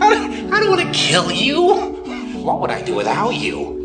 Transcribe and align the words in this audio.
I 0.00 0.10
don't, 0.10 0.52
I 0.52 0.60
don't 0.60 0.70
want 0.70 0.82
to 0.82 0.92
kill 0.92 1.30
you. 1.30 1.74
What 2.42 2.60
would 2.60 2.70
I 2.70 2.82
do 2.82 2.94
without 2.94 3.34
you? 3.34 3.76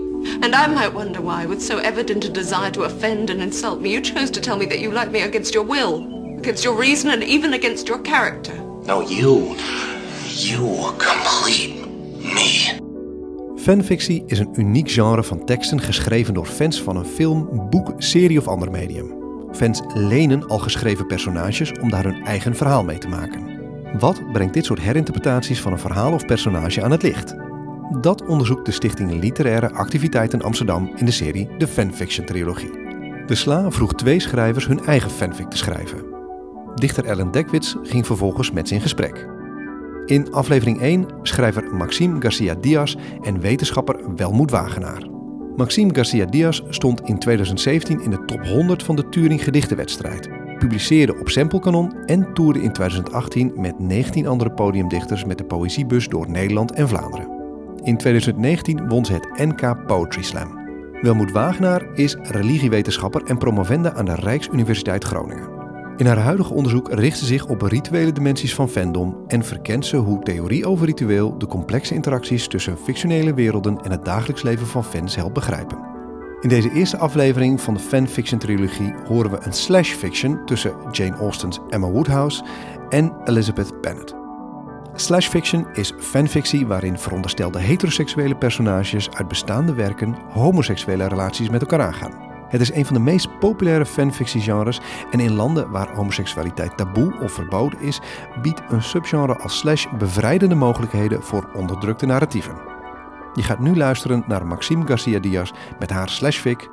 And 0.41 0.55
I 0.55 0.67
might 0.67 0.93
wonder 0.93 1.21
why, 1.21 1.45
with 1.45 1.61
so 1.61 1.77
evident 1.77 2.25
a 2.25 2.29
desire 2.29 2.71
to 2.71 2.83
offend 2.83 3.29
and 3.29 3.41
insult 3.41 3.81
me, 3.81 3.91
you 3.91 4.01
chose 4.01 4.31
to 4.31 4.39
tell 4.39 4.57
me 4.57 4.65
that 4.67 4.79
you 4.79 4.91
like 4.91 5.11
me 5.11 5.21
against 5.21 5.53
your 5.53 5.63
will, 5.63 6.03
against 6.37 6.63
your 6.63 6.75
reason, 6.75 7.11
and 7.11 7.23
even 7.23 7.53
against 7.53 7.87
your 7.87 7.99
character. 7.99 8.53
No, 8.85 9.01
you. 9.01 9.55
You 10.27 10.93
complete 10.97 11.85
me. 12.35 12.79
Fanfictie 13.55 14.23
is 14.25 14.39
een 14.39 14.53
uniek 14.55 14.91
genre 14.91 15.23
van 15.23 15.45
teksten 15.45 15.81
geschreven 15.81 16.33
door 16.33 16.45
fans 16.45 16.81
van 16.81 16.95
een 16.95 17.05
film, 17.05 17.69
boek, 17.69 17.93
serie 17.97 18.37
of 18.37 18.47
ander 18.47 18.71
medium. 18.71 19.13
Fans 19.51 19.81
lenen 19.93 20.47
al 20.47 20.59
geschreven 20.59 21.07
personages 21.07 21.71
om 21.71 21.89
daar 21.89 22.03
hun 22.03 22.25
eigen 22.25 22.55
verhaal 22.55 22.83
mee 22.83 22.97
te 22.97 23.07
maken. 23.07 23.50
Wat 23.99 24.31
brengt 24.31 24.53
dit 24.53 24.65
soort 24.65 24.81
herinterpretaties 24.81 25.61
van 25.61 25.71
een 25.71 25.79
verhaal 25.79 26.13
of 26.13 26.25
personage 26.25 26.83
aan 26.83 26.91
het 26.91 27.03
licht? 27.03 27.35
Dat 28.01 28.25
onderzoekt 28.25 28.65
de 28.65 28.71
Stichting 28.71 29.11
Literaire 29.11 29.71
Activiteiten 29.71 30.41
Amsterdam 30.41 30.91
in 30.95 31.05
de 31.05 31.11
serie 31.11 31.49
De 31.57 31.67
Fanfiction 31.67 32.25
Trilogie. 32.25 32.71
De 33.25 33.35
Sla 33.35 33.71
vroeg 33.71 33.93
twee 33.93 34.19
schrijvers 34.19 34.67
hun 34.67 34.85
eigen 34.85 35.09
fanfic 35.09 35.49
te 35.49 35.57
schrijven. 35.57 36.05
Dichter 36.75 37.05
Ellen 37.05 37.31
Dekwits 37.31 37.75
ging 37.83 38.05
vervolgens 38.05 38.51
met 38.51 38.67
ze 38.67 38.73
in 38.73 38.81
gesprek. 38.81 39.27
In 40.05 40.33
aflevering 40.33 40.81
1 40.81 41.05
schrijver 41.21 41.75
Maxime 41.75 42.21
Garcia 42.21 42.55
Diaz 42.55 42.95
en 43.21 43.39
wetenschapper 43.39 44.15
Welmoed 44.15 44.51
Wagenaar. 44.51 45.07
Maxime 45.55 45.95
Garcia 45.95 46.25
Diaz 46.25 46.61
stond 46.69 47.01
in 47.01 47.19
2017 47.19 48.01
in 48.01 48.09
de 48.09 48.25
top 48.25 48.45
100 48.45 48.83
van 48.83 48.95
de 48.95 49.09
Turing 49.09 49.43
Gedichtenwedstrijd, 49.43 50.29
publiceerde 50.61 51.19
op 51.19 51.29
Samplecanon 51.29 51.93
en 52.05 52.33
toerde 52.33 52.61
in 52.61 52.71
2018 52.71 53.51
met 53.55 53.79
19 53.79 54.27
andere 54.27 54.51
podiumdichters 54.51 55.25
met 55.25 55.37
de 55.37 55.43
Poëziebus 55.43 56.07
door 56.07 56.29
Nederland 56.29 56.71
en 56.71 56.87
Vlaanderen. 56.87 57.29
In 57.83 57.97
2019 57.97 58.87
won 58.87 59.05
ze 59.05 59.13
het 59.13 59.29
NK 59.37 59.85
Poetry 59.85 60.23
Slam. 60.23 60.59
Welmoed 61.01 61.31
Wagenaar 61.31 61.85
is 61.93 62.15
religiewetenschapper 62.21 63.23
en 63.23 63.37
promovenda 63.37 63.93
aan 63.93 64.05
de 64.05 64.15
Rijksuniversiteit 64.15 65.03
Groningen. 65.03 65.49
In 65.97 66.05
haar 66.05 66.17
huidige 66.17 66.53
onderzoek 66.53 66.91
richt 66.91 67.17
ze 67.17 67.25
zich 67.25 67.47
op 67.47 67.61
rituele 67.61 68.11
dimensies 68.11 68.55
van 68.55 68.69
fandom 68.69 69.17
en 69.27 69.43
verkent 69.43 69.85
ze 69.85 69.97
hoe 69.97 70.23
theorie 70.23 70.65
over 70.65 70.85
ritueel 70.85 71.37
de 71.37 71.47
complexe 71.47 71.93
interacties 71.93 72.47
tussen 72.47 72.77
fictionele 72.77 73.33
werelden 73.33 73.77
en 73.83 73.91
het 73.91 74.05
dagelijks 74.05 74.41
leven 74.41 74.67
van 74.67 74.83
fans 74.83 75.15
helpt 75.15 75.33
begrijpen. 75.33 75.90
In 76.41 76.49
deze 76.49 76.71
eerste 76.71 76.97
aflevering 76.97 77.61
van 77.61 77.73
de 77.73 77.79
fanfiction 77.79 78.39
trilogie 78.39 78.93
horen 79.07 79.31
we 79.31 79.37
een 79.41 79.53
slash 79.53 79.91
fiction 79.91 80.45
tussen 80.45 80.75
Jane 80.91 81.15
Austen's 81.15 81.59
Emma 81.69 81.89
Woodhouse 81.89 82.43
en 82.89 83.13
Elizabeth 83.23 83.81
Bennet. 83.81 84.15
Slash 84.93 85.27
fiction 85.27 85.67
is 85.73 85.93
fanfictie 85.99 86.67
waarin 86.67 86.97
veronderstelde 86.97 87.59
heteroseksuele 87.59 88.35
personages 88.35 89.09
uit 89.11 89.27
bestaande 89.27 89.73
werken 89.73 90.15
homoseksuele 90.29 91.07
relaties 91.07 91.49
met 91.49 91.61
elkaar 91.61 91.81
aangaan. 91.81 92.29
Het 92.47 92.61
is 92.61 92.73
een 92.73 92.85
van 92.85 92.95
de 92.95 93.01
meest 93.01 93.39
populaire 93.39 93.85
fanfictiegenres 93.85 94.81
en 95.11 95.19
in 95.19 95.33
landen 95.33 95.71
waar 95.71 95.95
homoseksualiteit 95.95 96.77
taboe 96.77 97.19
of 97.19 97.31
verboden 97.31 97.79
is, 97.79 97.99
biedt 98.41 98.61
een 98.69 98.83
subgenre 98.83 99.37
als 99.37 99.57
slash 99.57 99.85
bevrijdende 99.97 100.55
mogelijkheden 100.55 101.23
voor 101.23 101.49
onderdrukte 101.53 102.05
narratieven. 102.05 102.80
Je 103.33 103.43
gaat 103.43 103.59
nu 103.59 103.75
luisteren 103.75 104.23
naar 104.27 104.45
Maxime 104.45 104.85
Garcia 104.87 105.19
Diaz 105.19 105.51
met 105.79 105.89
haar 105.89 106.09
slashfic 106.09 106.69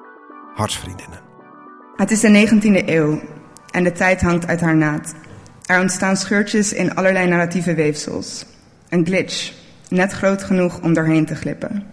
Hartsvriendinnen. 0.55 1.21
Het 1.97 2.11
is 2.11 2.21
de 2.21 2.47
19e 2.47 2.89
eeuw 2.89 3.21
en 3.71 3.85
de 3.85 3.93
tijd 3.93 4.21
hangt 4.21 4.47
uit 4.47 4.61
haar 4.61 4.77
naad. 4.77 5.15
Er 5.67 5.81
ontstaan 5.81 6.17
scheurtjes 6.17 6.73
in 6.73 6.95
allerlei 6.95 7.29
narratieve 7.29 7.75
weefsels. 7.75 8.47
Een 8.89 9.07
glitch, 9.07 9.53
net 9.89 10.13
groot 10.13 10.43
genoeg 10.43 10.81
om 10.81 10.93
doorheen 10.93 11.27
te 11.27 11.35
glippen. 11.35 11.87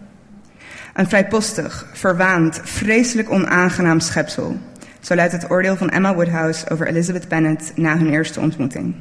Een 0.94 1.08
vrijpostig, 1.08 1.88
verwaand, 1.94 2.62
vreselijk 2.64 3.32
onaangenaam 3.32 4.00
schepsel. 4.00 4.58
Zo 5.00 5.16
luidt 5.16 5.32
het 5.32 5.50
oordeel 5.50 5.76
van 5.76 5.90
Emma 5.90 6.16
Woodhouse 6.16 6.70
over 6.70 6.88
Elizabeth 6.88 7.28
Bennet 7.28 7.72
na 7.76 7.98
hun 7.98 8.10
eerste 8.10 8.40
ontmoeting. 8.40 8.96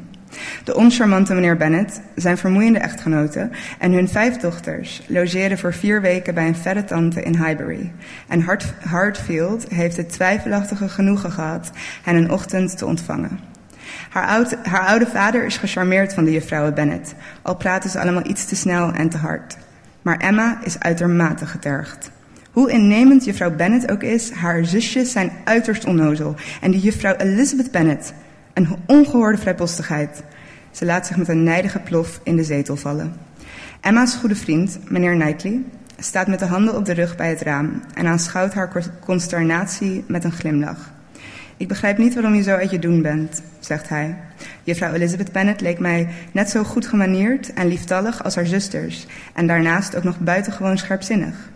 De 0.64 0.74
oncharmante 0.74 1.34
meneer 1.34 1.56
Bennet, 1.56 2.00
zijn 2.14 2.38
vermoeiende 2.38 2.78
echtgenote 2.78 3.50
en 3.78 3.92
hun 3.92 4.08
vijf 4.08 4.36
dochters 4.36 5.02
logeren 5.06 5.58
voor 5.58 5.74
vier 5.74 6.00
weken 6.00 6.34
bij 6.34 6.46
een 6.46 6.56
verre 6.56 6.84
tante 6.84 7.22
in 7.22 7.36
Highbury. 7.36 7.92
En 8.28 8.40
Hart 8.40 8.74
Hartfield 8.88 9.68
heeft 9.68 9.96
het 9.96 10.12
twijfelachtige 10.12 10.88
genoegen 10.88 11.32
gehad 11.32 11.70
hen 12.02 12.16
een 12.16 12.30
ochtend 12.30 12.78
te 12.78 12.86
ontvangen. 12.86 13.38
Haar, 14.10 14.26
oud, 14.26 14.56
haar 14.62 14.86
oude 14.86 15.06
vader 15.06 15.44
is 15.44 15.56
gecharmeerd 15.56 16.14
van 16.14 16.24
de 16.24 16.32
juffrouwen 16.32 16.74
Bennet, 16.74 17.14
al 17.42 17.56
praten 17.56 17.90
ze 17.90 18.00
allemaal 18.00 18.26
iets 18.26 18.44
te 18.44 18.56
snel 18.56 18.92
en 18.92 19.08
te 19.08 19.16
hard. 19.16 19.56
Maar 20.02 20.16
Emma 20.16 20.58
is 20.62 20.80
uitermate 20.80 21.46
getergd. 21.46 22.10
Hoe 22.54 22.70
innemend 22.70 23.24
juffrouw 23.24 23.56
Bennet 23.56 23.90
ook 23.90 24.02
is, 24.02 24.30
haar 24.30 24.64
zusjes 24.64 25.12
zijn 25.12 25.32
uiterst 25.44 25.84
onnozel. 25.84 26.34
En 26.60 26.70
die 26.70 26.80
juffrouw 26.80 27.14
Elizabeth 27.16 27.70
Bennet, 27.70 28.14
een 28.54 28.76
ongehoorde 28.86 29.38
vrijpostigheid. 29.38 30.22
Ze 30.70 30.84
laat 30.84 31.06
zich 31.06 31.16
met 31.16 31.28
een 31.28 31.42
nijdige 31.42 31.78
plof 31.78 32.20
in 32.22 32.36
de 32.36 32.44
zetel 32.44 32.76
vallen. 32.76 33.14
Emma's 33.80 34.14
goede 34.14 34.36
vriend, 34.36 34.78
meneer 34.88 35.14
Knightley, 35.14 35.62
staat 35.98 36.26
met 36.26 36.38
de 36.38 36.44
handen 36.44 36.76
op 36.76 36.84
de 36.84 36.92
rug 36.92 37.16
bij 37.16 37.28
het 37.28 37.40
raam 37.40 37.82
en 37.94 38.06
aanschouwt 38.06 38.54
haar 38.54 38.84
consternatie 39.00 40.04
met 40.06 40.24
een 40.24 40.32
glimlach. 40.32 40.92
Ik 41.56 41.68
begrijp 41.68 41.98
niet 41.98 42.14
waarom 42.14 42.34
je 42.34 42.42
zo 42.42 42.56
uit 42.56 42.70
je 42.70 42.78
doen 42.78 43.02
bent, 43.02 43.42
zegt 43.58 43.88
hij. 43.88 44.16
Juffrouw 44.62 44.92
Elizabeth 44.92 45.32
Bennet 45.32 45.60
leek 45.60 45.78
mij 45.78 46.08
net 46.32 46.50
zo 46.50 46.64
goed 46.64 46.86
gemanierd 46.86 47.52
en 47.52 47.68
lieftallig 47.68 48.24
als 48.24 48.34
haar 48.34 48.46
zusters, 48.46 49.06
en 49.34 49.46
daarnaast 49.46 49.96
ook 49.96 50.04
nog 50.04 50.18
buitengewoon 50.18 50.78
scherpzinnig. 50.78 51.50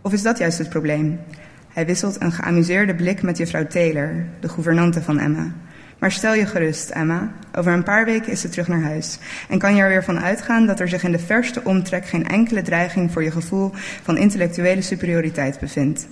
Of 0.00 0.12
is 0.12 0.22
dat 0.22 0.38
juist 0.38 0.58
het 0.58 0.68
probleem? 0.68 1.20
Hij 1.68 1.86
wisselt 1.86 2.20
een 2.20 2.32
geamuseerde 2.32 2.94
blik 2.94 3.22
met 3.22 3.36
juffrouw 3.36 3.66
Taylor, 3.66 4.24
de 4.40 4.48
gouvernante 4.48 5.02
van 5.02 5.18
Emma. 5.18 5.52
Maar 5.98 6.12
stel 6.12 6.34
je 6.34 6.46
gerust, 6.46 6.90
Emma. 6.90 7.32
Over 7.54 7.72
een 7.72 7.82
paar 7.82 8.04
weken 8.04 8.32
is 8.32 8.40
ze 8.40 8.48
terug 8.48 8.68
naar 8.68 8.82
huis. 8.82 9.18
En 9.48 9.58
kan 9.58 9.74
je 9.74 9.82
er 9.82 9.88
weer 9.88 10.04
van 10.04 10.20
uitgaan 10.20 10.66
dat 10.66 10.80
er 10.80 10.88
zich 10.88 11.02
in 11.02 11.12
de 11.12 11.18
verste 11.18 11.60
omtrek 11.64 12.06
geen 12.06 12.28
enkele 12.28 12.62
dreiging 12.62 13.12
voor 13.12 13.22
je 13.22 13.30
gevoel 13.30 13.72
van 14.02 14.16
intellectuele 14.16 14.82
superioriteit 14.82 15.60
bevindt. 15.60 16.06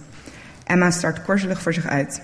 Emma 0.64 0.90
start 0.90 1.22
korzelig 1.22 1.62
voor 1.62 1.74
zich 1.74 1.86
uit. 1.86 2.22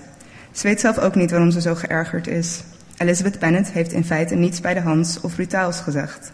Ze 0.51 0.67
weet 0.67 0.79
zelf 0.79 0.97
ook 0.97 1.15
niet 1.15 1.31
waarom 1.31 1.51
ze 1.51 1.61
zo 1.61 1.75
geërgerd 1.75 2.27
is. 2.27 2.63
Elizabeth 2.97 3.39
Bennet 3.39 3.71
heeft 3.71 3.91
in 3.91 4.03
feite 4.03 4.35
niets 4.35 4.61
bij 4.61 4.73
de 4.73 4.79
hand 4.79 5.19
of 5.21 5.35
brutaals 5.35 5.79
gezegd. 5.79 6.31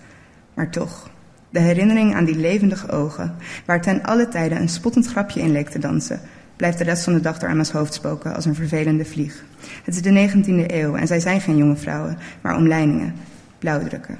Maar 0.53 0.69
toch, 0.69 1.09
de 1.49 1.59
herinnering 1.59 2.15
aan 2.15 2.25
die 2.25 2.37
levendige 2.37 2.89
ogen, 2.89 3.35
waar 3.65 3.81
ten 3.81 4.03
alle 4.03 4.27
tijden 4.27 4.61
een 4.61 4.69
spottend 4.69 5.07
grapje 5.07 5.41
in 5.41 5.51
leek 5.51 5.69
te 5.69 5.79
dansen, 5.79 6.19
blijft 6.55 6.77
de 6.77 6.83
rest 6.83 7.03
van 7.03 7.13
de 7.13 7.19
dag 7.19 7.39
door 7.39 7.49
Emma's 7.49 7.71
hoofd 7.71 7.93
spoken 7.93 8.35
als 8.35 8.45
een 8.45 8.55
vervelende 8.55 9.05
vlieg. 9.05 9.43
Het 9.83 9.95
is 9.95 10.01
de 10.01 10.29
19e 10.29 10.71
eeuw 10.71 10.95
en 10.95 11.07
zij 11.07 11.19
zijn 11.19 11.41
geen 11.41 11.57
jonge 11.57 11.75
vrouwen, 11.75 12.17
maar 12.41 12.55
omlijningen, 12.55 13.13
blauwdrukken. 13.59 14.17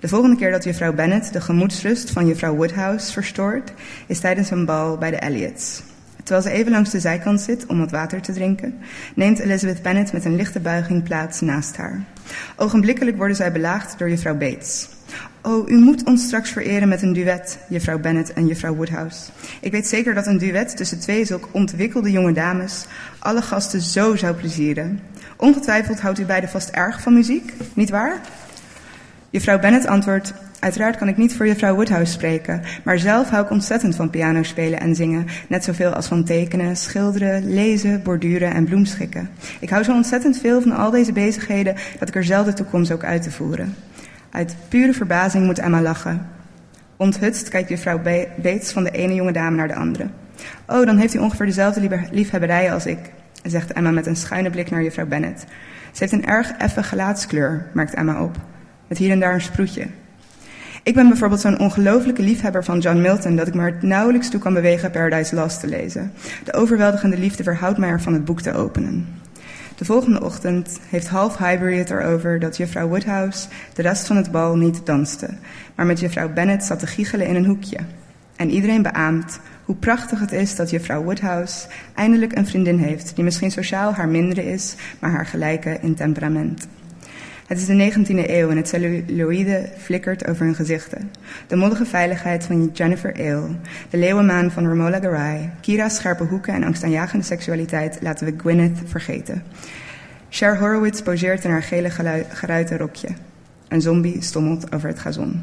De 0.00 0.08
volgende 0.08 0.36
keer 0.36 0.50
dat 0.50 0.64
juffrouw 0.64 0.92
Bennet 0.92 1.32
de 1.32 1.40
gemoedsrust 1.40 2.10
van 2.10 2.26
juffrouw 2.26 2.54
Woodhouse 2.54 3.12
verstoort, 3.12 3.72
is 4.06 4.20
tijdens 4.20 4.50
een 4.50 4.64
bal 4.64 4.98
bij 4.98 5.10
de 5.10 5.16
Elliots. 5.16 5.82
Terwijl 6.16 6.46
ze 6.46 6.50
even 6.50 6.72
langs 6.72 6.90
de 6.90 7.00
zijkant 7.00 7.40
zit 7.40 7.66
om 7.66 7.78
wat 7.78 7.90
water 7.90 8.20
te 8.20 8.32
drinken, 8.32 8.78
neemt 9.14 9.38
Elizabeth 9.38 9.82
Bennet 9.82 10.12
met 10.12 10.24
een 10.24 10.36
lichte 10.36 10.60
buiging 10.60 11.02
plaats 11.02 11.40
naast 11.40 11.76
haar. 11.76 12.04
Ogenblikkelijk 12.56 13.16
worden 13.16 13.36
zij 13.36 13.52
belaagd 13.52 13.98
door 13.98 14.08
juffrouw 14.08 14.36
Bates. 14.36 14.88
Oh, 15.42 15.70
u 15.70 15.78
moet 15.78 16.04
ons 16.04 16.24
straks 16.24 16.50
vereren 16.50 16.88
met 16.88 17.02
een 17.02 17.12
duet, 17.12 17.58
juffrouw 17.68 17.98
Bennet 17.98 18.32
en 18.32 18.46
juffrouw 18.46 18.74
Woodhouse. 18.74 19.30
Ik 19.60 19.72
weet 19.72 19.86
zeker 19.86 20.14
dat 20.14 20.26
een 20.26 20.38
duet 20.38 20.76
tussen 20.76 21.00
twee 21.00 21.24
zulke 21.24 21.48
ontwikkelde 21.52 22.10
jonge 22.10 22.32
dames 22.32 22.86
alle 23.18 23.42
gasten 23.42 23.80
zo 23.80 24.16
zou 24.16 24.34
plezieren. 24.34 25.00
Ongetwijfeld 25.36 26.00
houdt 26.00 26.18
u 26.18 26.24
beiden 26.24 26.50
vast 26.50 26.68
erg 26.68 27.00
van 27.00 27.14
muziek, 27.14 27.52
niet 27.74 27.90
waar? 27.90 28.20
Juffrouw 29.30 29.58
Bennet 29.58 29.86
antwoordt: 29.86 30.34
Uiteraard 30.60 30.96
kan 30.96 31.08
ik 31.08 31.16
niet 31.16 31.36
voor 31.36 31.46
juffrouw 31.46 31.74
Woodhouse 31.74 32.12
spreken, 32.12 32.62
maar 32.84 32.98
zelf 32.98 33.28
hou 33.28 33.44
ik 33.44 33.50
ontzettend 33.50 33.96
van 33.96 34.10
piano 34.10 34.42
spelen 34.42 34.80
en 34.80 34.94
zingen. 34.94 35.26
Net 35.48 35.64
zoveel 35.64 35.92
als 35.92 36.06
van 36.06 36.24
tekenen, 36.24 36.76
schilderen, 36.76 37.54
lezen, 37.54 38.02
borduren 38.02 38.54
en 38.54 38.64
bloemschikken. 38.64 39.30
Ik 39.60 39.70
hou 39.70 39.82
zo 39.82 39.92
ontzettend 39.92 40.38
veel 40.38 40.62
van 40.62 40.72
al 40.72 40.90
deze 40.90 41.12
bezigheden 41.12 41.74
dat 41.98 42.08
ik 42.08 42.14
er 42.14 42.24
zelden 42.24 42.54
toe 42.54 42.66
kom 42.66 42.84
ook 42.92 43.04
uit 43.04 43.22
te 43.22 43.30
voeren. 43.30 43.74
Uit 44.36 44.56
pure 44.68 44.92
verbazing 44.92 45.44
moet 45.44 45.58
Emma 45.58 45.82
lachen. 45.82 46.26
Onthutst 46.96 47.48
kijkt 47.48 47.68
juffrouw 47.68 48.00
Bates 48.36 48.72
van 48.72 48.84
de 48.84 48.90
ene 48.90 49.14
jonge 49.14 49.32
dame 49.32 49.56
naar 49.56 49.68
de 49.68 49.74
andere. 49.74 50.06
Oh, 50.66 50.86
dan 50.86 50.96
heeft 50.96 51.14
u 51.14 51.18
ongeveer 51.18 51.46
dezelfde 51.46 52.06
liefhebberij 52.10 52.72
als 52.72 52.86
ik, 52.86 52.98
zegt 53.42 53.72
Emma 53.72 53.90
met 53.90 54.06
een 54.06 54.16
schuine 54.16 54.50
blik 54.50 54.70
naar 54.70 54.82
juffrouw 54.82 55.06
Bennet. 55.06 55.44
Ze 55.92 55.98
heeft 55.98 56.12
een 56.12 56.26
erg 56.26 56.50
effe 56.50 56.82
gelaatskleur, 56.82 57.66
merkt 57.72 57.94
Emma 57.94 58.22
op, 58.22 58.36
met 58.88 58.98
hier 58.98 59.10
en 59.10 59.20
daar 59.20 59.34
een 59.34 59.40
sproetje. 59.40 59.86
Ik 60.82 60.94
ben 60.94 61.08
bijvoorbeeld 61.08 61.40
zo'n 61.40 61.58
ongelofelijke 61.58 62.22
liefhebber 62.22 62.64
van 62.64 62.78
John 62.78 63.00
Milton 63.00 63.36
dat 63.36 63.46
ik 63.46 63.54
me 63.54 63.62
er 63.62 63.78
nauwelijks 63.80 64.30
toe 64.30 64.40
kan 64.40 64.54
bewegen 64.54 64.90
Paradise 64.90 65.34
Lost 65.34 65.60
te 65.60 65.66
lezen. 65.66 66.12
De 66.44 66.52
overweldigende 66.52 67.18
liefde 67.18 67.42
verhoudt 67.42 67.78
mij 67.78 67.88
ervan 67.88 68.12
het 68.12 68.24
boek 68.24 68.40
te 68.40 68.52
openen. 68.52 69.06
De 69.76 69.84
volgende 69.84 70.22
ochtend 70.22 70.80
heeft 70.88 71.08
half 71.08 71.38
Highbury 71.38 71.78
het 71.78 71.90
erover 71.90 72.38
dat 72.38 72.56
juffrouw 72.56 72.88
Woodhouse 72.88 73.48
de 73.74 73.82
rest 73.82 74.06
van 74.06 74.16
het 74.16 74.30
bal 74.30 74.56
niet 74.56 74.86
danste, 74.86 75.28
maar 75.74 75.86
met 75.86 76.00
juffrouw 76.00 76.32
Bennet 76.32 76.64
zat 76.64 76.78
te 76.78 76.86
giechelen 76.86 77.26
in 77.26 77.34
een 77.34 77.44
hoekje. 77.44 77.78
En 78.36 78.50
iedereen 78.50 78.82
beaamt 78.82 79.40
hoe 79.64 79.76
prachtig 79.76 80.20
het 80.20 80.32
is 80.32 80.56
dat 80.56 80.70
juffrouw 80.70 81.02
Woodhouse 81.02 81.66
eindelijk 81.94 82.36
een 82.36 82.46
vriendin 82.46 82.78
heeft 82.78 83.14
die 83.14 83.24
misschien 83.24 83.50
sociaal 83.50 83.92
haar 83.92 84.08
mindere 84.08 84.44
is, 84.52 84.74
maar 84.98 85.10
haar 85.10 85.26
gelijke 85.26 85.78
in 85.80 85.94
temperament. 85.94 86.68
Het 87.46 87.58
is 87.58 87.66
de 87.66 87.92
19e 87.92 88.30
eeuw 88.30 88.50
en 88.50 88.56
het 88.56 88.68
celluloïde 88.68 89.68
flikkert 89.78 90.26
over 90.28 90.44
hun 90.44 90.54
gezichten. 90.54 91.10
De 91.46 91.56
mollige 91.56 91.84
veiligheid 91.84 92.44
van 92.44 92.70
Jennifer 92.72 93.14
Ale, 93.14 93.48
de 93.90 93.98
leeuwenmaan 93.98 94.50
van 94.50 94.66
Romola 94.66 95.00
Garai, 95.00 95.50
Kira's 95.60 95.94
scherpe 95.96 96.24
hoeken 96.24 96.54
en 96.54 96.64
angstaanjagende 96.64 97.24
seksualiteit 97.24 97.98
laten 98.00 98.26
we 98.26 98.34
Gwyneth 98.36 98.78
vergeten. 98.84 99.42
Cher 100.28 100.58
Horowitz 100.58 101.00
poseert 101.02 101.44
in 101.44 101.50
haar 101.50 101.62
gele 101.62 101.90
geruite 102.28 102.76
rokje. 102.76 103.08
Een 103.68 103.80
zombie 103.80 104.22
stommelt 104.22 104.72
over 104.74 104.88
het 104.88 104.98
gazon. 104.98 105.42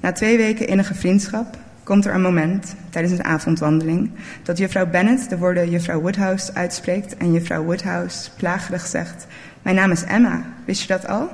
Na 0.00 0.12
twee 0.12 0.36
weken 0.36 0.66
innige 0.66 0.94
vriendschap 0.94 1.58
komt 1.82 2.04
er 2.04 2.14
een 2.14 2.20
moment 2.20 2.74
tijdens 2.90 3.12
een 3.12 3.24
avondwandeling 3.24 4.10
dat 4.42 4.58
juffrouw 4.58 4.86
Bennet 4.86 5.28
de 5.28 5.38
woorden 5.38 5.70
juffrouw 5.70 6.00
Woodhouse 6.00 6.54
uitspreekt 6.54 7.16
en 7.16 7.32
juffrouw 7.32 7.64
Woodhouse 7.64 8.30
plagerig 8.36 8.86
zegt: 8.86 9.26
Mijn 9.66 9.78
naam 9.78 9.90
is 9.90 10.04
Emma, 10.04 10.44
wist 10.64 10.80
je 10.80 10.86
dat 10.86 11.06
al? 11.06 11.28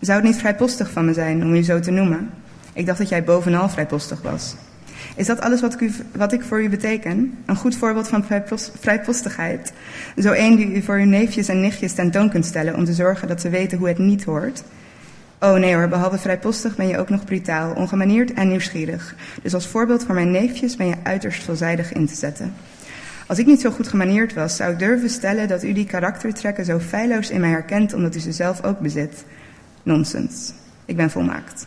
Zou 0.00 0.18
het 0.18 0.26
niet 0.28 0.36
vrijpostig 0.36 0.90
van 0.90 1.04
me 1.04 1.12
zijn 1.12 1.42
om 1.42 1.54
u 1.54 1.62
zo 1.62 1.80
te 1.80 1.90
noemen? 1.90 2.30
Ik 2.72 2.86
dacht 2.86 2.98
dat 2.98 3.08
jij 3.08 3.24
bovenal 3.24 3.68
vrijpostig 3.68 4.22
was. 4.22 4.54
Is 5.16 5.26
dat 5.26 5.40
alles 5.40 5.60
wat 5.60 5.80
ik, 5.80 5.90
wat 6.16 6.32
ik 6.32 6.42
voor 6.42 6.62
u 6.62 6.68
beteken? 6.68 7.38
Een 7.46 7.56
goed 7.56 7.76
voorbeeld 7.76 8.08
van 8.08 8.24
vrijpostigheid. 8.80 9.72
Zo 10.16 10.32
één 10.32 10.56
die 10.56 10.74
u 10.74 10.82
voor 10.82 10.94
uw 10.94 11.04
neefjes 11.04 11.48
en 11.48 11.60
nichtjes 11.60 11.92
tentoon 11.92 12.30
kunt 12.30 12.46
stellen 12.46 12.74
om 12.74 12.84
te 12.84 12.92
zorgen 12.92 13.28
dat 13.28 13.40
ze 13.40 13.48
weten 13.48 13.78
hoe 13.78 13.88
het 13.88 13.98
niet 13.98 14.24
hoort. 14.24 14.62
Oh 15.40 15.54
nee 15.54 15.74
hoor, 15.74 15.88
behalve 15.88 16.18
vrijpostig 16.18 16.76
ben 16.76 16.88
je 16.88 16.98
ook 16.98 17.08
nog 17.08 17.24
brutaal, 17.24 17.74
ongemanierd 17.74 18.32
en 18.32 18.48
nieuwsgierig. 18.48 19.14
Dus 19.42 19.54
als 19.54 19.66
voorbeeld 19.66 20.04
voor 20.04 20.14
mijn 20.14 20.30
neefjes 20.30 20.76
ben 20.76 20.86
je 20.86 20.96
uiterst 21.02 21.44
veelzijdig 21.44 21.92
in 21.92 22.06
te 22.06 22.14
zetten. 22.14 22.54
Als 23.26 23.38
ik 23.38 23.46
niet 23.46 23.60
zo 23.60 23.70
goed 23.70 23.88
gemanierd 23.88 24.34
was, 24.34 24.56
zou 24.56 24.72
ik 24.72 24.78
durven 24.78 25.10
stellen 25.10 25.48
dat 25.48 25.64
u 25.64 25.72
die 25.72 25.86
karaktertrekken 25.86 26.64
zo 26.64 26.78
feilloos 26.78 27.30
in 27.30 27.40
mij 27.40 27.50
herkent 27.50 27.92
omdat 27.92 28.14
u 28.14 28.18
ze 28.18 28.32
zelf 28.32 28.64
ook 28.64 28.78
bezit. 28.78 29.24
Nonsens. 29.82 30.52
Ik 30.84 30.96
ben 30.96 31.10
volmaakt. 31.10 31.66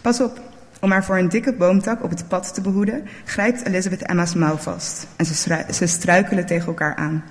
Pas 0.00 0.20
op, 0.20 0.40
om 0.80 0.90
haar 0.90 1.04
voor 1.04 1.18
een 1.18 1.28
dikke 1.28 1.52
boomtak 1.52 2.02
op 2.02 2.10
het 2.10 2.28
pad 2.28 2.54
te 2.54 2.60
behoeden, 2.60 3.04
grijpt 3.24 3.66
Elizabeth 3.66 4.02
Emma's 4.02 4.34
mouw 4.34 4.56
vast 4.56 5.06
en 5.16 5.26
ze, 5.26 5.64
ze 5.72 5.86
struikelen 5.86 6.46
tegen 6.46 6.66
elkaar 6.66 6.94
aan. 6.94 7.24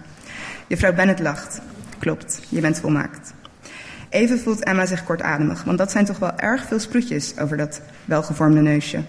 Juffrouw 0.68 0.94
Bennet 0.94 1.20
lacht. 1.20 1.62
Klopt, 2.00 2.42
je 2.50 2.62
bent 2.62 2.80
volmaakt. 2.80 3.34
Even 4.10 4.40
voelt 4.40 4.64
Emma 4.64 4.86
zich 4.86 5.04
kortademig, 5.04 5.64
want 5.64 5.78
dat 5.78 5.92
zijn 5.92 6.06
toch 6.06 6.20
wel 6.20 6.38
erg 6.38 6.66
veel 6.66 6.80
sproetjes 6.80 7.38
over 7.40 7.58
dat 7.58 7.82
welgevormde 8.06 8.62
neusje. 8.62 9.04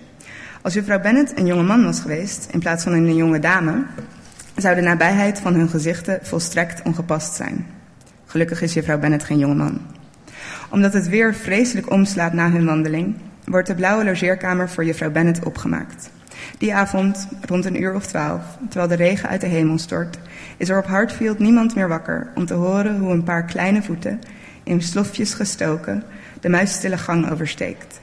Als 0.63 0.75
juffrouw 0.75 1.01
Bennet 1.01 1.39
een 1.39 1.47
jonge 1.47 1.63
man 1.63 1.85
was 1.85 2.01
geweest, 2.01 2.49
in 2.51 2.61
plaats 2.61 2.83
van 2.83 2.93
een 2.93 3.17
jonge 3.17 3.39
dame, 3.39 3.85
zou 4.57 4.75
de 4.75 4.81
nabijheid 4.81 5.41
van 5.41 5.55
hun 5.55 5.69
gezichten 5.69 6.19
volstrekt 6.23 6.83
ongepast 6.83 7.35
zijn. 7.35 7.67
Gelukkig 8.27 8.63
is 8.63 8.75
juffrouw 8.75 8.99
Bennet 8.99 9.25
geen 9.25 9.39
jonge 9.39 9.55
man. 9.55 9.81
Omdat 10.71 10.93
het 10.93 11.09
weer 11.09 11.35
vreselijk 11.35 11.91
omslaat 11.91 12.33
na 12.33 12.51
hun 12.51 12.65
wandeling, 12.65 13.17
wordt 13.45 13.67
de 13.67 13.75
blauwe 13.75 14.05
logeerkamer 14.05 14.71
voor 14.71 14.85
juffrouw 14.85 15.11
Bennet 15.11 15.45
opgemaakt. 15.45 16.11
Die 16.59 16.75
avond, 16.75 17.29
rond 17.47 17.65
een 17.65 17.83
uur 17.83 17.95
of 17.95 18.07
twaalf, 18.07 18.43
terwijl 18.69 18.89
de 18.89 19.05
regen 19.05 19.29
uit 19.29 19.41
de 19.41 19.47
hemel 19.47 19.79
stort, 19.79 20.19
is 20.57 20.69
er 20.69 20.79
op 20.79 20.87
Hartfield 20.87 21.39
niemand 21.39 21.75
meer 21.75 21.89
wakker 21.89 22.29
om 22.35 22.47
te 22.47 22.55
horen 22.55 22.99
hoe 22.99 23.13
een 23.13 23.25
paar 23.25 23.45
kleine 23.45 23.83
voeten 23.83 24.21
in 24.63 24.83
slofjes 24.83 25.35
gestoken, 25.35 26.03
de 26.41 26.49
muisstille 26.49 26.99
gang 26.99 27.31
oversteekt 27.31 28.01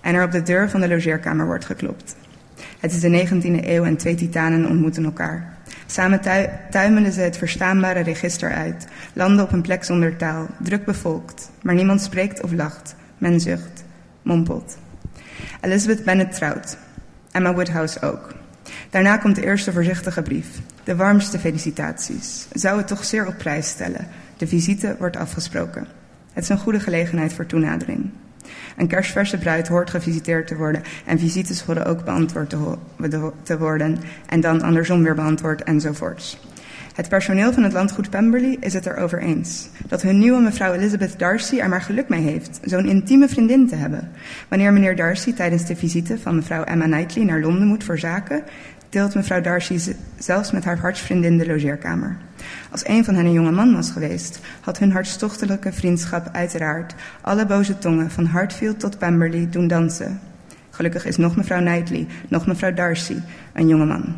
en 0.00 0.14
er 0.14 0.24
op 0.24 0.32
de 0.32 0.42
deur 0.42 0.70
van 0.70 0.80
de 0.80 0.88
logeerkamer 0.88 1.46
wordt 1.46 1.64
geklopt. 1.64 2.16
Het 2.80 2.92
is 2.92 3.00
de 3.00 3.26
19e 3.26 3.66
eeuw 3.66 3.84
en 3.84 3.96
twee 3.96 4.14
titanen 4.14 4.68
ontmoeten 4.68 5.04
elkaar. 5.04 5.55
Samen 5.86 6.20
tuimelen 6.70 7.12
ze 7.12 7.20
het 7.20 7.36
verstaanbare 7.36 8.00
register 8.00 8.52
uit, 8.52 8.86
landen 9.12 9.44
op 9.44 9.52
een 9.52 9.62
plek 9.62 9.84
zonder 9.84 10.16
taal, 10.16 10.46
druk 10.62 10.84
bevolkt, 10.84 11.50
maar 11.62 11.74
niemand 11.74 12.00
spreekt 12.00 12.42
of 12.42 12.52
lacht. 12.52 12.94
Men 13.18 13.40
zucht, 13.40 13.84
mompelt. 14.22 14.78
Elizabeth 15.60 16.04
Bennet 16.04 16.34
trouwt. 16.34 16.76
Emma 17.30 17.54
Woodhouse 17.54 18.00
ook. 18.00 18.34
Daarna 18.90 19.16
komt 19.16 19.34
de 19.34 19.44
eerste 19.44 19.72
voorzichtige 19.72 20.22
brief. 20.22 20.46
De 20.84 20.96
warmste 20.96 21.38
felicitaties. 21.38 22.46
Zou 22.52 22.78
het 22.78 22.86
toch 22.86 23.04
zeer 23.04 23.26
op 23.26 23.38
prijs 23.38 23.68
stellen. 23.68 24.06
De 24.36 24.46
visite 24.46 24.96
wordt 24.98 25.16
afgesproken. 25.16 25.86
Het 26.32 26.42
is 26.42 26.48
een 26.50 26.58
goede 26.58 26.80
gelegenheid 26.80 27.32
voor 27.32 27.46
toenadering. 27.46 28.10
Een 28.76 28.86
kerstverse 28.86 29.38
bruid 29.38 29.68
hoort 29.68 29.90
gevisiteerd 29.90 30.46
te 30.46 30.56
worden 30.56 30.82
en 31.04 31.18
visites 31.18 31.62
horen 31.62 31.86
ook 31.86 32.04
beantwoord 32.04 32.54
te, 33.42 33.58
worden 33.58 33.98
en 34.28 34.40
dan 34.40 34.62
andersom 34.62 35.02
weer 35.02 35.14
beantwoord 35.14 35.62
enzovoorts. 35.62 36.38
Het 36.96 37.08
personeel 37.08 37.52
van 37.52 37.62
het 37.62 37.72
landgoed 37.72 38.10
Pemberley 38.10 38.56
is 38.60 38.72
het 38.72 38.86
erover 38.86 39.20
eens 39.20 39.68
dat 39.88 40.02
hun 40.02 40.18
nieuwe 40.18 40.40
mevrouw 40.40 40.72
Elizabeth 40.72 41.18
Darcy 41.18 41.58
er 41.58 41.68
maar 41.68 41.82
geluk 41.82 42.08
mee 42.08 42.22
heeft 42.22 42.60
zo'n 42.62 42.88
intieme 42.88 43.28
vriendin 43.28 43.68
te 43.68 43.74
hebben. 43.74 44.10
Wanneer 44.48 44.72
meneer 44.72 44.96
Darcy 44.96 45.32
tijdens 45.34 45.66
de 45.66 45.76
visite 45.76 46.18
van 46.18 46.34
mevrouw 46.34 46.62
Emma 46.62 46.84
Knightley 46.84 47.24
naar 47.24 47.40
Londen 47.40 47.66
moet 47.66 47.84
voor 47.84 47.98
zaken, 47.98 48.42
deelt 48.96 49.14
mevrouw 49.14 49.40
Darcy 49.40 49.94
zelfs 50.18 50.50
met 50.50 50.64
haar 50.64 50.78
hartsvriendin 50.78 51.38
de 51.38 51.46
logeerkamer. 51.46 52.16
Als 52.70 52.88
een 52.88 53.04
van 53.04 53.14
hen 53.14 53.24
een 53.24 53.32
jonge 53.32 53.50
man 53.50 53.74
was 53.74 53.90
geweest, 53.90 54.40
had 54.60 54.78
hun 54.78 54.92
hartstochtelijke 54.92 55.72
vriendschap 55.72 56.28
uiteraard 56.32 56.94
alle 57.20 57.46
boze 57.46 57.78
tongen 57.78 58.10
van 58.10 58.24
Hartfield 58.24 58.80
tot 58.80 58.98
Pemberley 58.98 59.48
doen 59.50 59.66
dansen. 59.66 60.20
Gelukkig 60.70 61.06
is 61.06 61.16
nog 61.16 61.36
mevrouw 61.36 61.60
Knightley, 61.60 62.06
nog 62.28 62.46
mevrouw 62.46 62.74
Darcy 62.74 63.16
een 63.52 63.68
jonge 63.68 63.84
man. 63.84 64.14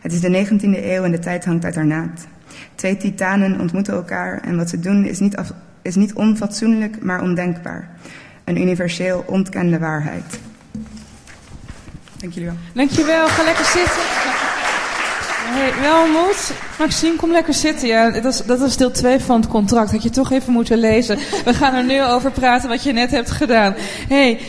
Het 0.00 0.12
is 0.12 0.20
de 0.20 0.46
19e 0.46 0.84
eeuw 0.84 1.04
en 1.04 1.10
de 1.10 1.18
tijd 1.18 1.44
hangt 1.44 1.64
uit 1.64 1.74
haar 1.74 1.86
naad. 1.86 2.26
Twee 2.74 2.96
titanen 2.96 3.60
ontmoeten 3.60 3.94
elkaar 3.94 4.40
en 4.40 4.56
wat 4.56 4.68
ze 4.68 4.80
doen 4.80 5.04
is 5.04 5.18
niet, 5.18 5.34
is 5.82 5.94
niet 5.94 6.14
onfatsoenlijk, 6.14 7.02
maar 7.02 7.22
ondenkbaar. 7.22 7.88
Een 8.44 8.60
universeel 8.60 9.24
ontkende 9.26 9.78
waarheid. 9.78 10.47
Dank 12.20 12.32
jullie 12.32 12.48
wel. 12.48 12.58
Dank 12.72 12.90
je 12.90 13.04
wel. 13.04 13.28
Ga 13.28 13.42
lekker 13.42 13.64
zitten. 13.64 14.02
Hey, 15.50 15.72
Welmoed, 15.80 16.52
Maxime, 16.78 17.16
kom 17.16 17.30
lekker 17.30 17.54
zitten. 17.54 17.88
Ja, 17.88 18.10
dat, 18.10 18.24
is, 18.24 18.42
dat 18.44 18.60
is 18.60 18.76
deel 18.76 18.90
2 18.90 19.18
van 19.18 19.40
het 19.40 19.48
contract. 19.50 19.90
Had 19.90 20.02
je 20.02 20.10
toch 20.10 20.30
even 20.30 20.52
moeten 20.52 20.78
lezen. 20.78 21.18
We 21.44 21.54
gaan 21.54 21.74
er 21.74 21.84
nu 21.84 22.02
over 22.02 22.30
praten 22.30 22.68
wat 22.68 22.82
je 22.82 22.92
net 22.92 23.10
hebt 23.10 23.30
gedaan. 23.30 23.74
hey, 24.08 24.40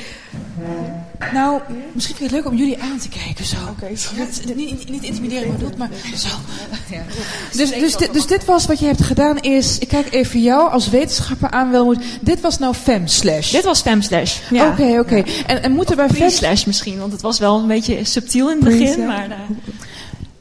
nou, 1.34 1.62
misschien 1.94 2.16
vind 2.16 2.30
je 2.30 2.36
het 2.36 2.46
leuk 2.46 2.54
om 2.54 2.60
jullie 2.60 2.82
aan 2.82 2.98
te 2.98 3.10
kijken 3.10 3.46
zo. 3.46 3.56
Oké. 3.70 3.70
Okay, 3.70 4.56
niet, 4.56 4.90
niet 4.90 5.04
intimideren 5.04 5.52
bedoeld, 5.52 5.78
maar 5.78 5.90
zo. 6.16 6.28
Ja. 6.90 7.04
Dus, 7.56 7.72
dus, 7.72 7.96
dit, 7.96 8.14
dus 8.14 8.28
dit 8.28 8.46
was 8.46 8.66
wat 8.66 8.80
je 8.80 8.86
hebt 8.86 9.04
gedaan 9.04 9.40
is... 9.40 9.78
Ik 9.78 9.88
kijk 9.88 10.14
even 10.14 10.42
jou 10.42 10.72
als 10.72 10.90
wetenschapper 10.90 11.50
aan, 11.50 11.72
Welmoed. 11.72 12.04
Dit 12.22 12.42
was 12.42 12.60
nou 12.60 12.74
femslash. 12.74 13.52
Dit 13.52 13.64
was 13.64 13.82
femslash, 13.82 14.38
ja. 14.50 14.70
Oké, 14.70 15.00
oké. 15.00 15.24
En, 15.46 15.64
en 15.64 15.72
moet 15.72 15.90
er 15.90 15.96
bij 15.96 16.10
femslash 16.10 16.66
misschien, 16.66 17.00
want 17.00 17.12
het 17.12 17.22
was 17.22 17.40
wel 17.40 17.60
een 17.60 17.68
beetje 17.68 18.04
subtiel 18.04 18.52
in 18.52 18.56
het 18.56 18.66
begin. 18.66 19.06
Maar, 19.06 19.28
uh, 19.28 19.36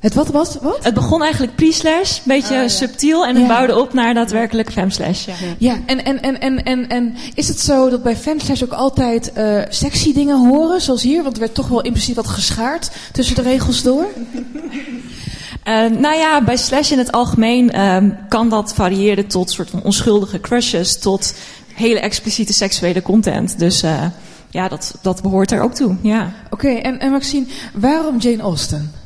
het 0.00 0.14
wat 0.14 0.28
was 0.28 0.57
wat? 0.61 0.85
Het 0.85 0.95
begon 0.95 1.23
eigenlijk 1.23 1.55
pre-slash, 1.55 2.17
een 2.17 2.23
beetje 2.25 2.62
ah, 2.62 2.69
subtiel, 2.69 3.26
en 3.26 3.37
het 3.37 3.47
bouwde 3.47 3.81
op 3.81 3.93
naar 3.93 4.14
daadwerkelijk 4.14 4.73
femslash. 4.73 5.26
Ja, 5.26 5.35
ja 5.59 5.78
en, 5.87 6.05
en, 6.05 6.23
en, 6.23 6.40
en, 6.40 6.64
en, 6.64 6.88
en 6.88 7.17
is 7.35 7.49
het 7.49 7.61
zo 7.61 7.90
dat 7.90 8.02
bij 8.02 8.17
femslash 8.17 8.62
ook 8.62 8.73
altijd 8.73 9.33
uh, 9.37 9.62
sexy 9.69 10.12
dingen 10.14 10.49
horen, 10.49 10.81
zoals 10.81 11.02
hier? 11.02 11.23
Want 11.23 11.35
er 11.35 11.40
werd 11.40 11.55
toch 11.55 11.69
wel 11.69 11.81
impliciet 11.81 12.17
wat 12.17 12.26
geschaard 12.26 12.90
tussen 13.12 13.35
de 13.35 13.43
regels 13.43 13.83
door. 13.83 14.07
Uh, 15.64 15.87
nou 16.05 16.17
ja, 16.17 16.43
bij 16.45 16.57
slash 16.57 16.90
in 16.90 16.99
het 16.99 17.12
algemeen 17.12 17.71
uh, 17.75 17.97
kan 18.28 18.49
dat 18.49 18.75
variëren 18.75 19.26
tot 19.26 19.50
soort 19.50 19.71
van 19.71 19.83
onschuldige 19.83 20.40
crushes, 20.40 20.99
tot 20.99 21.35
hele 21.75 22.00
expliciete 22.00 22.52
seksuele 22.52 23.02
content. 23.02 23.59
Dus 23.59 23.83
uh, 23.83 24.05
ja, 24.50 24.69
dat, 24.69 24.95
dat 25.02 25.23
behoort 25.23 25.50
er 25.50 25.61
ook 25.61 25.75
toe. 25.75 25.97
Ja. 26.02 26.33
Oké, 26.50 26.67
okay, 26.67 26.81
en, 26.81 27.00
en 27.00 27.11
Maxine, 27.11 27.47
waarom 27.75 28.19
Jane 28.19 28.43
Austen? 28.43 28.98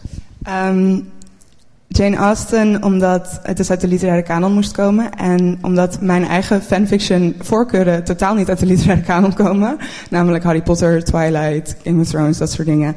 Um, 0.48 1.10
Jane 1.88 2.16
Austen, 2.16 2.82
omdat 2.82 3.40
het 3.42 3.56
dus 3.56 3.70
uit 3.70 3.80
de 3.80 3.88
literaire 3.88 4.22
kanon 4.22 4.52
moest 4.52 4.72
komen. 4.72 5.14
En 5.14 5.58
omdat 5.62 6.00
mijn 6.00 6.24
eigen 6.24 6.62
fanfiction 6.62 7.34
voorkeuren 7.38 8.04
totaal 8.04 8.34
niet 8.34 8.48
uit 8.48 8.58
de 8.58 8.66
literaire 8.66 9.04
kanon 9.04 9.34
komen. 9.34 9.76
Namelijk 10.10 10.44
Harry 10.44 10.62
Potter, 10.62 11.04
Twilight, 11.04 11.76
Game 11.84 12.00
of 12.00 12.08
Thrones, 12.08 12.38
dat 12.38 12.52
soort 12.52 12.66
dingen. 12.66 12.96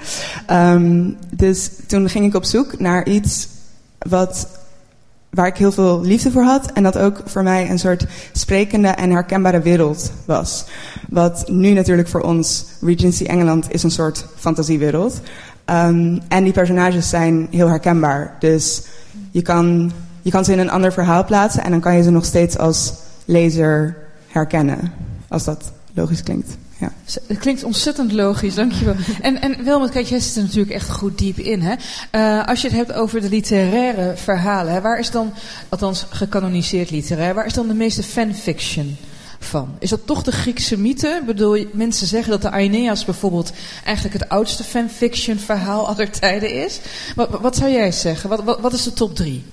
Um, 0.52 1.18
dus 1.30 1.70
toen 1.88 2.10
ging 2.10 2.26
ik 2.26 2.36
op 2.36 2.44
zoek 2.44 2.80
naar 2.80 3.08
iets 3.08 3.48
wat, 3.98 4.48
waar 5.30 5.48
ik 5.48 5.58
heel 5.58 5.72
veel 5.72 6.02
liefde 6.02 6.32
voor 6.32 6.44
had. 6.44 6.72
En 6.72 6.84
dat 6.84 6.98
ook 6.98 7.22
voor 7.26 7.44
mij 7.44 7.70
een 7.70 7.80
soort 7.80 8.06
sprekende 8.32 8.88
en 8.88 9.12
herkenbare 9.12 9.62
wereld 9.62 10.12
was. 10.26 10.66
Wat 11.10 11.50
nu 11.50 11.72
natuurlijk 11.72 12.08
voor 12.08 12.22
ons, 12.22 12.66
Regency 12.82 13.24
Engeland, 13.24 13.74
is 13.74 13.84
een 13.84 13.92
soort 13.92 14.26
fantasiewereld. 14.36 15.22
Um, 15.70 16.22
en 16.28 16.44
die 16.44 16.54
personages 16.54 17.10
zijn 17.10 17.48
heel 17.52 17.68
herkenbaar. 17.68 18.36
Dus 18.40 18.82
je 19.32 19.42
kan 19.42 19.92
je 20.22 20.32
kan 20.32 20.46
ze 20.46 20.52
in 20.52 20.60
een 20.60 20.70
ander 20.70 20.94
verhaal 20.94 21.26
plaatsen 21.26 21.64
en 21.64 21.72
dan 21.72 21.80
kan 21.80 21.96
je 21.96 22.04
ze 22.04 22.10
nog 22.10 22.26
steeds 22.26 22.58
als 22.58 22.94
lezer 23.26 23.98
herkennen. 24.28 24.92
Als 25.28 25.44
dat 25.44 25.72
logisch 25.94 26.24
klinkt. 26.24 26.58
Ja. 26.78 26.92
Het 27.28 27.38
klinkt 27.38 27.64
ontzettend 27.64 28.12
logisch, 28.12 28.56
dankjewel. 28.56 28.96
En, 29.22 29.42
en 29.42 29.64
Wilmot, 29.64 29.90
kijk, 29.90 30.06
jij 30.06 30.20
zit 30.20 30.36
er 30.36 30.42
natuurlijk 30.42 30.72
echt 30.72 30.90
goed 30.90 31.18
diep 31.18 31.38
in. 31.38 31.62
Hè? 31.62 31.76
Uh, 32.12 32.48
als 32.48 32.62
je 32.62 32.68
het 32.68 32.78
hebt 32.78 32.94
over 32.94 33.22
de 33.22 33.30
literaire 33.30 34.14
verhalen, 34.16 34.74
hè, 34.74 34.82
waar 34.82 35.00
is 35.00 35.12
dan, 35.12 35.34
althans 35.70 36.06
gecanoniseerd 36.10 36.92
literair, 36.92 37.34
waar 37.34 37.46
is 37.46 37.54
dan 37.54 37.68
de 37.68 37.74
meeste 37.74 38.04
fanfiction 38.04 38.98
van? 39.46 39.76
Is 39.80 39.90
dat 39.90 40.06
toch 40.06 40.24
de 40.24 40.32
Griekse 40.32 40.78
mythe? 40.78 41.18
Ik 41.22 41.26
bedoel, 41.26 41.66
mensen 41.72 42.08
zeggen 42.08 42.32
dat 42.32 42.42
de 42.42 42.50
Aeneas 42.50 43.06
bijvoorbeeld 43.06 43.52
eigenlijk 43.84 44.20
het 44.20 44.30
oudste 44.30 44.64
fanfiction 44.64 45.38
verhaal 45.38 45.88
aller 45.88 46.10
tijden 46.10 46.64
is. 46.64 46.80
Wat, 47.16 47.30
wat 47.30 47.56
zou 47.56 47.72
jij 47.72 47.92
zeggen? 47.92 48.30
Wat, 48.30 48.44
wat, 48.44 48.60
wat 48.60 48.74
is 48.74 48.84
de 48.84 48.94
top 48.94 49.16
drie? 49.16 49.44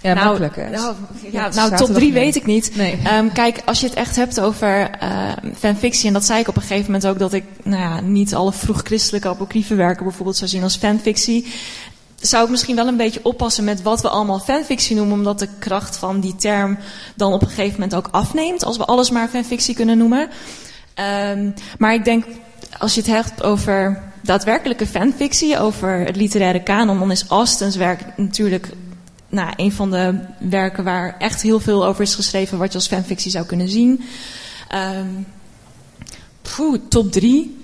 Ja, 0.00 0.14
nou, 0.14 0.26
makkelijk 0.26 0.56
hè? 0.56 0.70
Nou, 0.70 0.94
ja, 1.30 1.48
nou 1.48 1.76
top 1.76 1.94
drie 1.94 2.12
weet 2.12 2.36
ik 2.36 2.46
niet. 2.46 2.76
Nee. 2.76 2.98
Um, 3.12 3.32
kijk, 3.32 3.62
als 3.64 3.80
je 3.80 3.86
het 3.86 3.96
echt 3.96 4.16
hebt 4.16 4.40
over 4.40 4.90
uh, 5.02 5.32
fanfictie, 5.58 6.06
en 6.06 6.12
dat 6.12 6.24
zei 6.24 6.40
ik 6.40 6.48
op 6.48 6.56
een 6.56 6.62
gegeven 6.62 6.84
moment 6.84 7.06
ook, 7.06 7.18
dat 7.18 7.32
ik 7.32 7.44
nou 7.62 7.82
ja, 7.82 8.00
niet 8.00 8.34
alle 8.34 8.52
vroeg-christelijke 8.52 9.28
apocryfe 9.28 9.74
werken 9.74 10.04
bijvoorbeeld 10.04 10.36
zou 10.36 10.50
zien 10.50 10.62
als 10.62 10.76
fanfictie. 10.76 11.46
Zou 12.20 12.44
ik 12.44 12.50
misschien 12.50 12.76
wel 12.76 12.86
een 12.86 12.96
beetje 12.96 13.20
oppassen 13.22 13.64
met 13.64 13.82
wat 13.82 14.00
we 14.00 14.08
allemaal 14.08 14.38
fanfictie 14.38 14.96
noemen, 14.96 15.16
omdat 15.16 15.38
de 15.38 15.48
kracht 15.58 15.96
van 15.96 16.20
die 16.20 16.36
term 16.36 16.78
dan 17.14 17.32
op 17.32 17.42
een 17.42 17.48
gegeven 17.48 17.72
moment 17.72 17.94
ook 17.94 18.08
afneemt, 18.10 18.64
als 18.64 18.76
we 18.76 18.84
alles 18.84 19.10
maar 19.10 19.28
fanfictie 19.28 19.74
kunnen 19.74 19.98
noemen. 19.98 20.28
Um, 21.30 21.54
maar 21.78 21.94
ik 21.94 22.04
denk, 22.04 22.24
als 22.78 22.94
je 22.94 23.00
het 23.00 23.10
hebt 23.10 23.42
over 23.42 24.02
daadwerkelijke 24.22 24.86
fanfictie, 24.86 25.58
over 25.58 25.98
het 25.98 26.16
literaire 26.16 26.62
kanon, 26.62 26.98
dan 26.98 27.10
is 27.10 27.26
Austens 27.28 27.76
werk 27.76 28.16
natuurlijk 28.16 28.68
nou, 29.28 29.52
een 29.56 29.72
van 29.72 29.90
de 29.90 30.18
werken 30.38 30.84
waar 30.84 31.16
echt 31.18 31.42
heel 31.42 31.60
veel 31.60 31.86
over 31.86 32.02
is 32.02 32.14
geschreven, 32.14 32.58
wat 32.58 32.72
je 32.72 32.78
als 32.78 32.86
fanfictie 32.86 33.30
zou 33.30 33.46
kunnen 33.46 33.68
zien. 33.68 34.02
Um, 34.74 35.26
top 36.88 37.12
drie. 37.12 37.56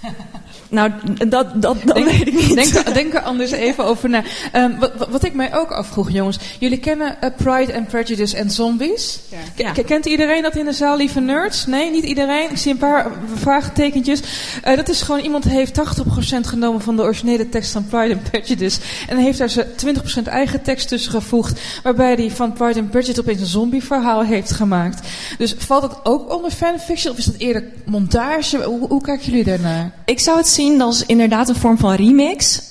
Nou, 0.68 0.90
dat, 1.28 1.62
dat, 1.62 1.76
dat 1.84 2.04
weet 2.04 2.26
ik 2.26 2.32
niet. 2.34 2.54
Denk, 2.54 2.94
denk, 2.94 3.14
er 3.14 3.20
anders 3.20 3.50
even 3.50 3.84
over 3.84 4.08
na. 4.08 4.22
Um, 4.54 4.78
wat, 4.78 5.08
wat, 5.10 5.24
ik 5.24 5.34
mij 5.34 5.54
ook 5.54 5.70
afvroeg, 5.70 6.10
jongens. 6.10 6.38
Jullie 6.58 6.78
kennen 6.78 7.16
uh, 7.24 7.30
Pride 7.36 7.76
and 7.76 7.88
Prejudice 7.88 8.36
en 8.36 8.50
Zombies? 8.50 9.18
Ja. 9.56 9.72
Kent 9.72 10.06
iedereen 10.06 10.42
dat 10.42 10.56
in 10.56 10.64
de 10.64 10.72
zaal, 10.72 10.96
lieve 10.96 11.20
nerds? 11.20 11.66
Nee, 11.66 11.90
niet 11.90 12.04
iedereen. 12.04 12.50
Ik 12.50 12.56
zie 12.56 12.72
een 12.72 12.78
paar 12.78 13.10
vraagtekentjes. 13.34 14.20
Uh, 14.66 14.76
dat 14.76 14.88
is 14.88 15.02
gewoon, 15.02 15.20
iemand 15.20 15.44
heeft 15.44 15.80
80% 16.36 16.40
genomen 16.40 16.80
van 16.80 16.96
de 16.96 17.02
originele 17.02 17.48
tekst 17.48 17.72
van 17.72 17.86
Pride 17.86 18.14
and 18.14 18.30
Prejudice. 18.30 18.80
En 19.08 19.16
heeft 19.16 19.38
daar 19.38 19.50
ze 19.50 19.66
20% 20.20 20.22
eigen 20.24 20.62
tekst 20.62 20.88
tussen 20.88 21.10
gevoegd. 21.10 21.60
Waarbij 21.82 22.14
hij 22.14 22.30
van 22.30 22.52
Pride 22.52 22.80
and 22.80 22.90
Prejudice 22.90 23.20
opeens 23.20 23.40
een 23.40 23.46
zombie 23.46 23.84
verhaal 23.84 24.24
heeft 24.24 24.50
gemaakt. 24.50 25.08
Dus 25.38 25.54
valt 25.58 25.82
dat 25.82 26.00
ook 26.02 26.34
onder 26.34 26.50
fanfiction? 26.50 27.12
Of 27.12 27.18
is 27.18 27.24
dat 27.24 27.36
eerder 27.38 27.64
montage? 27.84 28.62
Hoe, 28.62 28.88
hoe 28.88 29.02
kijken 29.02 29.26
jullie 29.26 29.44
daarnaar? 29.44 29.90
Ik 30.04 30.20
zou 30.20 30.36
het 30.36 30.46
zien 30.56 30.80
als 30.80 31.06
inderdaad 31.06 31.48
een 31.48 31.56
vorm 31.56 31.78
van 31.78 31.94
remix. 31.94 32.62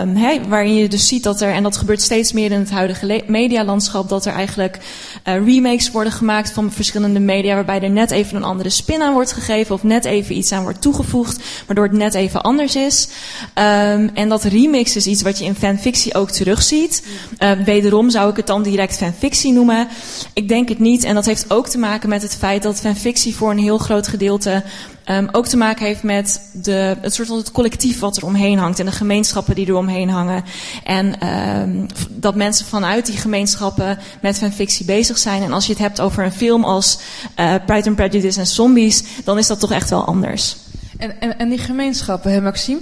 Um, 0.00 0.48
waarin 0.48 0.74
je 0.74 0.88
dus 0.88 1.06
ziet 1.06 1.22
dat 1.22 1.40
er, 1.40 1.52
en 1.52 1.62
dat 1.62 1.76
gebeurt 1.76 2.02
steeds 2.02 2.32
meer 2.32 2.50
in 2.50 2.58
het 2.58 2.70
huidige 2.70 3.22
medialandschap, 3.26 4.08
dat 4.08 4.26
er 4.26 4.32
eigenlijk 4.32 4.78
uh, 5.24 5.34
remakes 5.46 5.90
worden 5.90 6.12
gemaakt 6.12 6.50
van 6.50 6.72
verschillende 6.72 7.20
media, 7.20 7.54
waarbij 7.54 7.80
er 7.80 7.90
net 7.90 8.10
even 8.10 8.36
een 8.36 8.44
andere 8.44 8.70
spin 8.70 9.02
aan 9.02 9.12
wordt 9.12 9.32
gegeven 9.32 9.74
of 9.74 9.82
net 9.82 10.04
even 10.04 10.36
iets 10.36 10.52
aan 10.52 10.62
wordt 10.62 10.80
toegevoegd, 10.80 11.40
waardoor 11.66 11.84
het 11.84 11.96
net 11.96 12.14
even 12.14 12.42
anders 12.42 12.76
is. 12.76 13.08
Um, 13.54 14.10
en 14.14 14.28
dat 14.28 14.44
remix 14.44 14.96
is 14.96 15.06
iets 15.06 15.22
wat 15.22 15.38
je 15.38 15.44
in 15.44 15.54
fanfictie 15.54 16.14
ook 16.14 16.30
terugziet. 16.30 17.06
Uh, 17.38 17.50
wederom 17.50 18.10
zou 18.10 18.30
ik 18.30 18.36
het 18.36 18.46
dan 18.46 18.62
direct 18.62 18.96
fanfictie 18.96 19.52
noemen. 19.52 19.88
Ik 20.34 20.48
denk 20.48 20.68
het 20.68 20.78
niet. 20.78 21.04
En 21.04 21.14
dat 21.14 21.26
heeft 21.26 21.50
ook 21.50 21.68
te 21.68 21.78
maken 21.78 22.08
met 22.08 22.22
het 22.22 22.36
feit 22.36 22.62
dat 22.62 22.80
fanfictie 22.80 23.34
voor 23.34 23.50
een 23.50 23.58
heel 23.58 23.78
groot 23.78 24.08
gedeelte 24.08 24.62
Um, 25.10 25.28
ook 25.32 25.46
te 25.46 25.56
maken 25.56 25.86
heeft 25.86 26.02
met 26.02 26.40
de, 26.52 26.96
het 27.00 27.14
soort 27.14 27.28
van 27.28 27.36
het 27.36 27.52
collectief 27.52 27.98
wat 27.98 28.16
er 28.16 28.24
omheen 28.24 28.58
hangt 28.58 28.78
en 28.78 28.86
de 28.86 28.92
gemeenschappen 28.92 29.54
die 29.54 29.66
er 29.66 29.74
omheen 29.74 30.08
hangen. 30.08 30.44
En 30.84 31.28
um, 31.28 31.86
dat 32.08 32.34
mensen 32.34 32.66
vanuit 32.66 33.06
die 33.06 33.16
gemeenschappen 33.16 33.98
met 34.20 34.38
fanfictie 34.38 34.84
bezig 34.84 35.18
zijn. 35.18 35.42
En 35.42 35.52
als 35.52 35.66
je 35.66 35.72
het 35.72 35.82
hebt 35.82 36.00
over 36.00 36.24
een 36.24 36.32
film 36.32 36.64
als 36.64 36.98
uh, 37.40 37.54
Pride 37.66 37.88
and 37.88 37.96
Prejudice 37.96 38.40
en 38.40 38.46
Zombies, 38.46 39.02
dan 39.24 39.38
is 39.38 39.46
dat 39.46 39.60
toch 39.60 39.72
echt 39.72 39.90
wel 39.90 40.04
anders. 40.04 40.56
En, 41.02 41.20
en, 41.20 41.38
en 41.38 41.48
die 41.48 41.58
gemeenschappen, 41.58 42.32
hè 42.32 42.40
Maxime? 42.40 42.80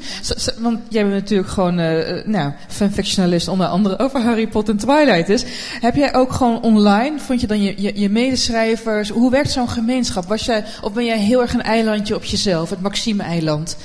want 0.58 0.78
jij 0.88 1.02
bent 1.02 1.14
natuurlijk 1.14 1.48
gewoon 1.48 1.78
uh, 1.78 2.24
nou, 2.24 2.52
fanfictionalist 2.68 3.48
onder 3.48 3.66
andere 3.66 3.98
over 3.98 4.20
Harry 4.20 4.46
Potter 4.46 4.74
en 4.74 4.80
Twilight 4.80 5.28
is. 5.28 5.44
Heb 5.80 5.94
jij 5.94 6.14
ook 6.14 6.32
gewoon 6.32 6.62
online, 6.62 7.18
vond 7.18 7.40
je 7.40 7.46
dan 7.46 7.62
je, 7.62 7.74
je, 7.76 8.00
je 8.00 8.10
medeschrijvers? 8.10 9.08
Hoe 9.08 9.30
werkt 9.30 9.50
zo'n 9.50 9.68
gemeenschap? 9.68 10.24
Was 10.24 10.44
jij, 10.44 10.64
of 10.82 10.92
ben 10.92 11.04
jij 11.04 11.18
heel 11.18 11.40
erg 11.40 11.54
een 11.54 11.62
eilandje 11.62 12.14
op 12.14 12.24
jezelf, 12.24 12.70
het 12.70 12.80
Maxime-eiland? 12.80 13.76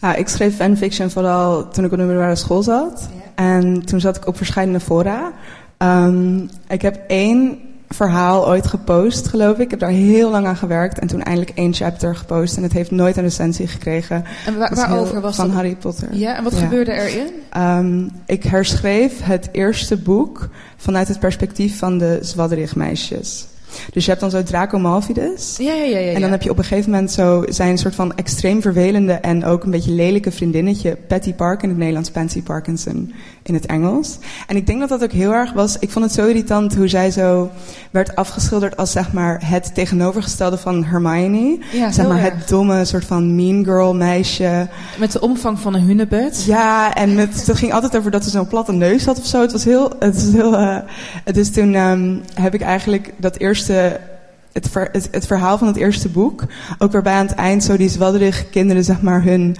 Ja, 0.00 0.14
ik 0.14 0.28
schreef 0.28 0.56
fanfiction 0.56 1.10
vooral 1.10 1.68
toen 1.68 1.84
ik 1.84 1.92
op 1.92 1.98
de 1.98 2.04
middelbare 2.04 2.36
school 2.36 2.62
zat. 2.62 3.08
En 3.34 3.84
toen 3.84 4.00
zat 4.00 4.16
ik 4.16 4.26
op 4.26 4.36
verschillende 4.36 4.80
fora. 4.80 5.32
Um, 5.78 6.50
ik 6.68 6.82
heb 6.82 7.00
één 7.06 7.58
verhaal 7.94 8.48
ooit 8.48 8.66
gepost, 8.66 9.28
geloof 9.28 9.56
ik. 9.56 9.62
Ik 9.62 9.70
heb 9.70 9.80
daar 9.80 9.90
heel 9.90 10.30
lang 10.30 10.46
aan 10.46 10.56
gewerkt 10.56 10.98
en 10.98 11.06
toen 11.06 11.22
eindelijk 11.22 11.56
één 11.56 11.74
chapter 11.74 12.16
gepost. 12.16 12.56
En 12.56 12.62
het 12.62 12.72
heeft 12.72 12.90
nooit 12.90 13.16
een 13.16 13.22
recensie 13.22 13.66
gekregen. 13.66 14.24
En 14.46 14.58
waar, 14.58 14.74
waarover 14.74 15.20
was 15.20 15.36
Van 15.36 15.50
Harry 15.50 15.76
Potter. 15.76 16.08
Ja, 16.14 16.36
en 16.36 16.44
wat 16.44 16.54
gebeurde 16.54 16.92
erin? 16.92 17.30
Um, 17.56 18.10
ik 18.26 18.44
herschreef 18.44 19.22
het 19.22 19.48
eerste 19.52 19.96
boek 19.96 20.48
vanuit 20.76 21.08
het 21.08 21.18
perspectief 21.18 21.78
van 21.78 21.98
de 21.98 22.18
Zwadderigmeisjes. 22.20 23.46
Dus 23.92 24.04
je 24.04 24.10
hebt 24.10 24.22
dan 24.22 24.30
zo 24.30 24.42
Draco 24.42 24.78
Malfidus. 24.78 25.56
Ja, 25.58 25.72
ja, 25.72 25.84
ja, 25.84 25.98
ja, 25.98 26.12
En 26.12 26.20
dan 26.20 26.30
heb 26.30 26.42
je 26.42 26.50
op 26.50 26.58
een 26.58 26.64
gegeven 26.64 26.90
moment 26.90 27.10
zo 27.10 27.44
zijn 27.48 27.78
soort 27.78 27.94
van 27.94 28.16
extreem 28.16 28.62
vervelende 28.62 29.12
en 29.12 29.44
ook 29.44 29.64
een 29.64 29.70
beetje 29.70 29.92
lelijke 29.92 30.30
vriendinnetje 30.30 30.96
Patty 31.08 31.34
Park 31.34 31.62
in 31.62 31.68
het 31.68 31.78
Nederlands, 31.78 32.10
Pansy 32.10 32.42
Parkinson 32.42 33.12
in 33.42 33.54
het 33.54 33.66
Engels. 33.66 34.18
En 34.46 34.56
ik 34.56 34.66
denk 34.66 34.80
dat 34.80 34.88
dat 34.88 35.02
ook 35.02 35.12
heel 35.12 35.32
erg 35.32 35.52
was. 35.52 35.78
Ik 35.78 35.90
vond 35.90 36.04
het 36.04 36.14
zo 36.14 36.26
irritant 36.26 36.74
hoe 36.74 36.88
zij 36.88 37.10
zo 37.10 37.50
werd 37.90 38.16
afgeschilderd 38.16 38.76
als 38.76 38.90
zeg 38.90 39.12
maar 39.12 39.40
het 39.44 39.74
tegenovergestelde 39.74 40.56
van 40.56 40.84
Hermione. 40.84 41.58
Ja, 41.72 41.90
zeg 41.90 42.08
maar 42.08 42.24
erg. 42.24 42.34
het 42.34 42.48
domme 42.48 42.84
soort 42.84 43.04
van 43.04 43.34
mean 43.34 43.64
girl 43.64 43.94
meisje. 43.94 44.68
Met 44.98 45.12
de 45.12 45.20
omvang 45.20 45.58
van 45.58 45.74
een 45.74 45.82
hunebed. 45.82 46.44
Ja, 46.44 46.94
en 46.94 47.14
met, 47.14 47.46
het 47.46 47.58
ging 47.58 47.72
altijd 47.72 47.96
over 47.96 48.10
dat 48.10 48.24
ze 48.24 48.30
zo'n 48.30 48.46
platte 48.46 48.72
neus 48.72 49.04
had 49.04 49.18
of 49.18 49.26
zo. 49.26 49.40
Het 49.40 49.52
was 49.52 49.64
heel, 49.64 49.92
het 49.98 50.14
was 50.14 50.32
heel, 50.32 50.60
uh, 50.60 50.76
dus 51.24 51.50
toen 51.50 51.74
um, 51.74 52.22
heb 52.34 52.54
ik 52.54 52.60
eigenlijk 52.60 53.12
dat 53.16 53.36
eerste 53.36 53.61
het, 53.66 54.68
ver, 54.70 54.88
het, 54.92 55.08
het, 55.10 55.26
verhaal 55.26 55.58
van 55.58 55.66
het 55.66 55.76
eerste 55.76 56.08
boek. 56.08 56.44
Ook 56.78 56.92
waarbij 56.92 57.14
aan 57.14 57.26
het 57.26 57.34
eind 57.34 57.64
zo 57.64 57.76
die 57.76 57.88
zwadderige 57.88 58.44
kinderen 58.44 58.84
zeg 58.84 59.02
maar 59.02 59.22
hun 59.22 59.56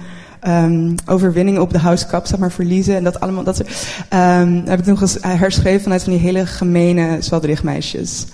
um, 0.47 0.95
overwinning 1.05 1.59
op 1.59 1.73
de 1.73 1.79
House 1.79 2.07
Cup 2.07 2.25
zeg 2.25 2.39
maar 2.39 2.51
verliezen. 2.51 2.95
En 2.95 3.03
dat 3.03 3.19
allemaal, 3.19 3.43
dat 3.43 3.59
um, 3.59 4.63
heb 4.65 4.79
ik 4.79 4.85
nog 4.85 5.01
eens 5.01 5.17
herschreven 5.21 5.81
vanuit 5.81 6.03
van 6.03 6.13
die 6.13 6.21
hele 6.21 6.45
gemene 6.45 7.17
zwadderig 7.19 7.63
meisjes. 7.63 8.25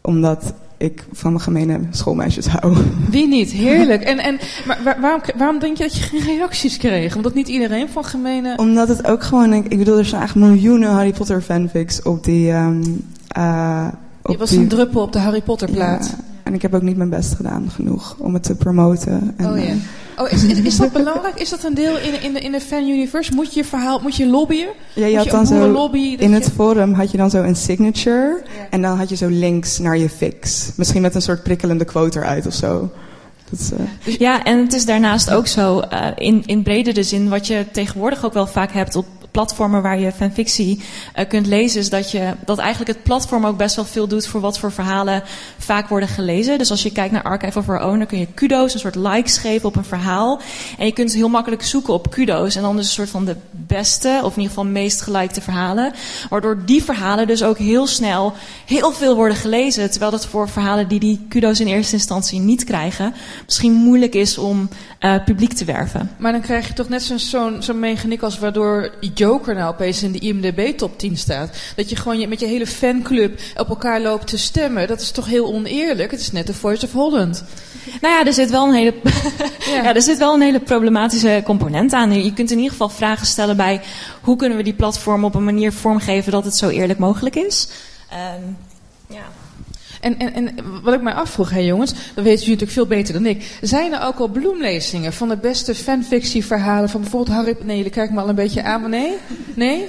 Omdat 0.00 0.54
ik 0.76 1.04
van 1.12 1.32
mijn 1.32 1.44
gemene 1.44 1.80
schoolmeisjes 1.90 2.46
hou. 2.46 2.76
Wie 3.10 3.28
niet? 3.28 3.50
Heerlijk. 3.50 4.02
En, 4.02 4.18
en, 4.18 4.38
maar 4.66 4.98
waarom, 5.00 5.20
waarom 5.36 5.58
denk 5.58 5.76
je 5.76 5.82
dat 5.82 5.96
je 5.96 6.02
geen 6.02 6.36
reacties 6.36 6.76
kreeg? 6.76 7.16
Omdat 7.16 7.34
niet 7.34 7.48
iedereen 7.48 7.88
van 7.88 8.04
gemene... 8.04 8.56
Omdat 8.56 8.88
het 8.88 9.06
ook 9.06 9.22
gewoon... 9.22 9.52
Ik 9.52 9.78
bedoel, 9.78 9.98
er 9.98 10.04
zijn 10.04 10.20
eigenlijk 10.20 10.50
miljoenen 10.50 10.90
Harry 10.90 11.12
Potter 11.12 11.42
fanfics 11.42 12.02
op 12.02 12.24
die... 12.24 12.52
Um, 12.52 13.04
uh, 13.38 13.86
je 14.30 14.36
was 14.36 14.50
die... 14.50 14.58
een 14.58 14.68
druppel 14.68 15.02
op 15.02 15.12
de 15.12 15.18
Harry 15.18 15.42
Potter 15.42 15.70
plaat. 15.70 16.06
Ja, 16.06 16.24
en 16.42 16.54
ik 16.54 16.62
heb 16.62 16.74
ook 16.74 16.82
niet 16.82 16.96
mijn 16.96 17.10
best 17.10 17.34
gedaan 17.34 17.70
genoeg 17.70 18.16
om 18.18 18.34
het 18.34 18.42
te 18.42 18.54
promoten. 18.54 19.34
En, 19.36 19.50
oh 19.50 19.64
ja. 19.64 19.74
Oh, 20.18 20.32
is, 20.32 20.44
is, 20.44 20.58
is, 20.58 20.76
dat 20.76 20.92
belangrijk? 21.02 21.40
Is 21.40 21.50
dat 21.50 21.64
een 21.64 21.74
deel 21.74 21.98
in, 21.98 22.22
in, 22.22 22.32
de, 22.32 22.40
in 22.40 22.52
de 22.52 22.60
fan-universe? 22.60 23.32
Moet 23.34 23.54
je 23.54 23.60
je 23.60 23.66
verhaal, 23.66 23.98
moet 24.02 24.16
je 24.16 24.26
lobbyen? 24.26 24.68
Ja, 24.94 25.06
je 25.06 25.16
had 25.16 25.24
je 25.24 25.30
dan 25.30 25.46
zo, 25.46 25.68
lobby, 25.68 26.16
in 26.18 26.28
je... 26.28 26.34
het 26.34 26.50
forum 26.54 26.92
had 26.92 27.10
je 27.10 27.16
dan 27.16 27.30
zo 27.30 27.42
een 27.42 27.56
signature. 27.56 28.42
Ja. 28.44 28.66
En 28.70 28.82
dan 28.82 28.96
had 28.96 29.08
je 29.08 29.16
zo 29.16 29.28
links 29.28 29.78
naar 29.78 29.98
je 29.98 30.08
fix. 30.08 30.70
Misschien 30.76 31.02
met 31.02 31.14
een 31.14 31.22
soort 31.22 31.42
prikkelende 31.42 31.84
quote 31.84 32.18
eruit 32.18 32.46
of 32.46 32.54
zo. 32.54 32.90
Is, 33.50 33.70
uh... 33.72 34.18
Ja, 34.18 34.44
en 34.44 34.58
het 34.58 34.72
is 34.72 34.86
daarnaast 34.86 35.30
ook 35.30 35.46
zo, 35.46 35.82
uh, 35.92 36.06
in, 36.14 36.42
in 36.46 36.62
bredere 36.62 37.02
zin, 37.02 37.28
wat 37.28 37.46
je 37.46 37.64
tegenwoordig 37.72 38.24
ook 38.24 38.32
wel 38.32 38.46
vaak 38.46 38.72
hebt 38.72 38.96
op 38.96 39.06
platformen 39.34 39.82
waar 39.82 39.98
je 39.98 40.12
fanfictie 40.12 40.80
uh, 41.18 41.28
kunt 41.28 41.46
lezen, 41.46 41.80
is 41.80 41.90
dat, 41.90 42.10
je, 42.10 42.34
dat 42.44 42.58
eigenlijk 42.58 42.90
het 42.90 43.02
platform 43.02 43.46
ook 43.46 43.56
best 43.56 43.76
wel 43.76 43.84
veel 43.84 44.06
doet 44.06 44.26
voor 44.26 44.40
wat 44.40 44.58
voor 44.58 44.72
verhalen 44.72 45.22
vaak 45.58 45.88
worden 45.88 46.08
gelezen. 46.08 46.58
Dus 46.58 46.70
als 46.70 46.82
je 46.82 46.92
kijkt 46.92 47.12
naar 47.12 47.22
Archive 47.22 47.58
of 47.58 47.68
Our 47.68 47.84
Own, 47.84 47.98
dan 47.98 48.06
kun 48.06 48.18
je 48.18 48.26
kudo's, 48.34 48.74
een 48.74 48.80
soort 48.80 48.94
likes 48.94 49.38
geven 49.38 49.68
op 49.68 49.76
een 49.76 49.84
verhaal. 49.84 50.40
En 50.78 50.86
je 50.86 50.92
kunt 50.92 51.12
heel 51.12 51.28
makkelijk 51.28 51.62
zoeken 51.62 51.94
op 51.94 52.10
kudo's. 52.10 52.56
En 52.56 52.62
dan 52.62 52.76
dus 52.76 52.86
een 52.86 52.92
soort 52.92 53.10
van 53.10 53.24
de 53.24 53.36
beste, 53.50 54.20
of 54.22 54.36
in 54.36 54.42
ieder 54.42 54.48
geval 54.48 54.64
meest 54.64 55.00
gelikte 55.00 55.40
verhalen. 55.40 55.92
Waardoor 56.30 56.62
die 56.64 56.82
verhalen 56.82 57.26
dus 57.26 57.42
ook 57.42 57.58
heel 57.58 57.86
snel 57.86 58.32
heel 58.66 58.92
veel 58.92 59.14
worden 59.14 59.36
gelezen. 59.36 59.90
Terwijl 59.90 60.10
dat 60.10 60.26
voor 60.26 60.48
verhalen 60.48 60.88
die 60.88 61.00
die 61.00 61.26
kudo's 61.28 61.60
in 61.60 61.66
eerste 61.66 61.94
instantie 61.94 62.40
niet 62.40 62.64
krijgen, 62.64 63.14
misschien 63.44 63.72
moeilijk 63.72 64.14
is 64.14 64.38
om 64.38 64.68
uh, 65.04 65.24
publiek 65.24 65.52
te 65.52 65.64
werven. 65.64 66.10
Maar 66.16 66.32
dan 66.32 66.40
krijg 66.40 66.68
je 66.68 66.74
toch 66.74 66.88
net 66.88 67.02
zo'n 67.02 67.18
zo'n 67.18 67.62
zo 67.62 67.74
mechaniek 67.74 68.22
als 68.22 68.38
waardoor 68.38 68.94
Joker 69.14 69.54
nou 69.54 69.72
opeens 69.72 70.02
in 70.02 70.12
de 70.12 70.18
IMDb 70.18 70.78
top 70.78 70.98
10 70.98 71.16
staat. 71.16 71.56
Dat 71.76 71.90
je 71.90 71.96
gewoon 71.96 72.18
je, 72.18 72.28
met 72.28 72.40
je 72.40 72.46
hele 72.46 72.66
fanclub 72.66 73.40
op 73.56 73.68
elkaar 73.68 74.00
loopt 74.00 74.26
te 74.26 74.38
stemmen. 74.38 74.88
Dat 74.88 75.00
is 75.00 75.10
toch 75.10 75.26
heel 75.26 75.52
oneerlijk? 75.52 76.10
Het 76.10 76.20
is 76.20 76.32
net 76.32 76.46
de 76.46 76.54
Voice 76.54 76.86
of 76.86 76.92
Holland. 76.92 77.44
Nou 78.00 78.14
ja, 78.14 78.26
er 78.26 78.32
zit 78.32 78.50
wel 78.50 78.66
een 78.66 78.74
hele, 78.74 78.94
ja. 79.82 79.94
er 79.94 80.02
zit 80.02 80.18
wel 80.18 80.34
een 80.34 80.40
hele 80.40 80.60
problematische 80.60 81.42
component 81.44 81.92
aan. 81.92 82.22
Je 82.24 82.32
kunt 82.32 82.50
in 82.50 82.56
ieder 82.56 82.72
geval 82.72 82.88
vragen 82.88 83.26
stellen 83.26 83.56
bij 83.56 83.80
hoe 84.20 84.36
kunnen 84.36 84.56
we 84.56 84.64
die 84.64 84.74
platform 84.74 85.24
op 85.24 85.34
een 85.34 85.44
manier 85.44 85.72
vormgeven 85.72 86.32
dat 86.32 86.44
het 86.44 86.56
zo 86.56 86.68
eerlijk 86.68 86.98
mogelijk 86.98 87.36
is. 87.36 87.68
Um, 88.12 88.56
ja. 89.06 89.43
En, 90.04 90.18
en, 90.18 90.34
en 90.34 90.54
wat 90.82 90.94
ik 90.94 91.02
mij 91.02 91.12
afvroeg, 91.12 91.50
hè 91.50 91.58
jongens, 91.58 91.92
dat 91.92 92.24
weten 92.24 92.44
jullie 92.44 92.50
natuurlijk 92.50 92.70
veel 92.70 92.86
beter 92.86 93.14
dan 93.14 93.26
ik. 93.26 93.58
Zijn 93.60 93.92
er 93.92 94.02
ook 94.02 94.18
al 94.18 94.28
bloemlezingen 94.28 95.12
van 95.12 95.28
de 95.28 95.36
beste 95.36 95.74
fanfictieverhalen 95.74 96.88
van 96.88 97.00
bijvoorbeeld 97.00 97.36
Harry... 97.36 97.56
Nee, 97.64 97.76
jullie 97.76 97.92
kijken 97.92 98.14
me 98.14 98.20
al 98.20 98.28
een 98.28 98.34
beetje 98.34 98.62
aan, 98.62 98.80
maar 98.80 98.90
nee? 98.90 99.16
Nee? 99.54 99.86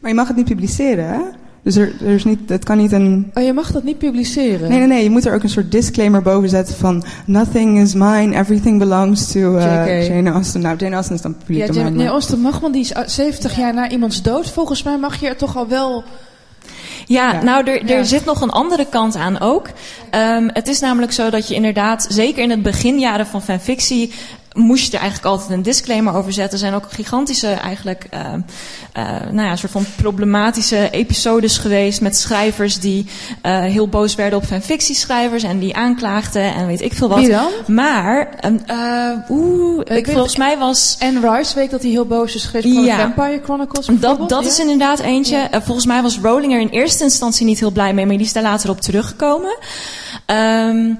Maar 0.00 0.10
je 0.10 0.16
mag 0.16 0.28
het 0.28 0.36
niet 0.36 0.48
publiceren, 0.48 1.08
hè? 1.08 1.20
Dus 1.62 1.76
er, 1.76 1.92
er 2.04 2.14
is 2.14 2.24
niet, 2.24 2.38
het 2.46 2.64
kan 2.64 2.78
niet 2.78 2.92
een... 2.92 3.30
Oh, 3.34 3.42
je 3.42 3.52
mag 3.52 3.72
dat 3.72 3.82
niet 3.82 3.98
publiceren? 3.98 4.68
Nee, 4.68 4.78
nee, 4.78 4.88
nee. 4.88 5.02
Je 5.02 5.10
moet 5.10 5.24
er 5.24 5.34
ook 5.34 5.42
een 5.42 5.48
soort 5.48 5.72
disclaimer 5.72 6.22
boven 6.22 6.48
zetten 6.48 6.74
van... 6.74 7.04
Nothing 7.26 7.78
is 7.78 7.94
mine, 7.94 8.36
everything 8.36 8.78
belongs 8.78 9.32
to 9.32 9.56
uh, 9.56 10.08
Jane 10.08 10.30
Austen. 10.30 10.60
Nou, 10.60 10.76
Jane 10.76 10.94
Austen 10.94 11.14
is 11.14 11.22
dan 11.22 11.36
publiek 11.36 11.66
ja, 11.66 11.72
Jane, 11.72 11.90
Nee, 11.90 12.06
Austen 12.06 12.40
mag, 12.40 12.60
want 12.60 12.74
die 12.74 12.82
is 12.82 13.14
70 13.14 13.56
jaar 13.56 13.74
na 13.74 13.90
iemands 13.90 14.22
dood. 14.22 14.50
Volgens 14.50 14.82
mij 14.82 14.98
mag 14.98 15.20
je 15.20 15.28
er 15.28 15.36
toch 15.36 15.56
al 15.56 15.68
wel 15.68 16.04
ja, 17.08 17.42
nou, 17.42 17.70
er, 17.70 17.90
er 17.90 18.06
zit 18.06 18.24
nog 18.24 18.40
een 18.40 18.50
andere 18.50 18.86
kant 18.86 19.16
aan 19.16 19.40
ook. 19.40 19.68
Um, 20.14 20.50
het 20.52 20.68
is 20.68 20.80
namelijk 20.80 21.12
zo 21.12 21.30
dat 21.30 21.48
je 21.48 21.54
inderdaad, 21.54 22.06
zeker 22.08 22.42
in 22.42 22.50
het 22.50 22.62
beginjaren 22.62 23.26
van 23.26 23.42
fanfictie, 23.42 24.12
moest 24.58 24.84
je 24.84 24.92
er 24.92 25.02
eigenlijk 25.02 25.30
altijd 25.30 25.50
een 25.50 25.62
disclaimer 25.62 26.14
over 26.14 26.32
zetten. 26.32 26.52
Er 26.52 26.58
zijn 26.58 26.74
ook 26.74 26.86
gigantische, 26.92 27.48
eigenlijk, 27.48 28.06
uh, 28.14 28.20
uh, 28.20 29.30
nou 29.30 29.48
ja, 29.48 29.56
soort 29.56 29.72
van 29.72 29.86
problematische 29.96 30.90
episodes 30.90 31.58
geweest 31.58 32.00
met 32.00 32.16
schrijvers 32.16 32.80
die 32.80 33.06
uh, 33.42 33.58
heel 33.58 33.88
boos 33.88 34.14
werden 34.14 34.38
op 34.38 34.44
fanfictieschrijvers 34.44 35.42
en 35.42 35.58
die 35.58 35.76
aanklaagden 35.76 36.54
en 36.54 36.66
weet 36.66 36.80
ik 36.80 36.94
veel 36.94 37.08
wat. 37.08 37.18
Wie 37.18 37.28
dan? 37.28 37.50
Maar, 37.66 38.28
oeh, 39.28 39.82
ik, 39.84 40.06
volgens 40.10 40.36
mij 40.36 40.58
was... 40.58 40.96
Anne 40.98 41.30
Rice 41.30 41.54
weet 41.54 41.70
dat 41.70 41.82
hij 41.82 41.90
heel 41.90 42.06
boos 42.06 42.34
is 42.34 42.44
geweest 42.44 42.66
ja. 42.66 42.96
de 42.96 43.02
Vampire 43.02 43.40
Chronicles 43.44 43.86
Dat, 43.92 44.28
dat 44.28 44.42
ja? 44.42 44.48
is 44.48 44.58
inderdaad 44.58 44.98
eentje. 44.98 45.48
Ja. 45.50 45.62
volgens 45.62 45.86
mij 45.86 46.02
was 46.02 46.18
Rowling 46.22 46.52
er 46.52 46.60
in 46.60 46.68
eerste 46.68 47.04
instantie 47.04 47.46
niet 47.46 47.58
heel 47.58 47.70
blij 47.70 47.94
mee, 47.94 48.06
maar 48.06 48.16
die 48.16 48.26
is 48.26 48.32
daar 48.32 48.42
later 48.42 48.70
op 48.70 48.80
teruggekomen. 48.80 49.56
Um, 50.26 50.98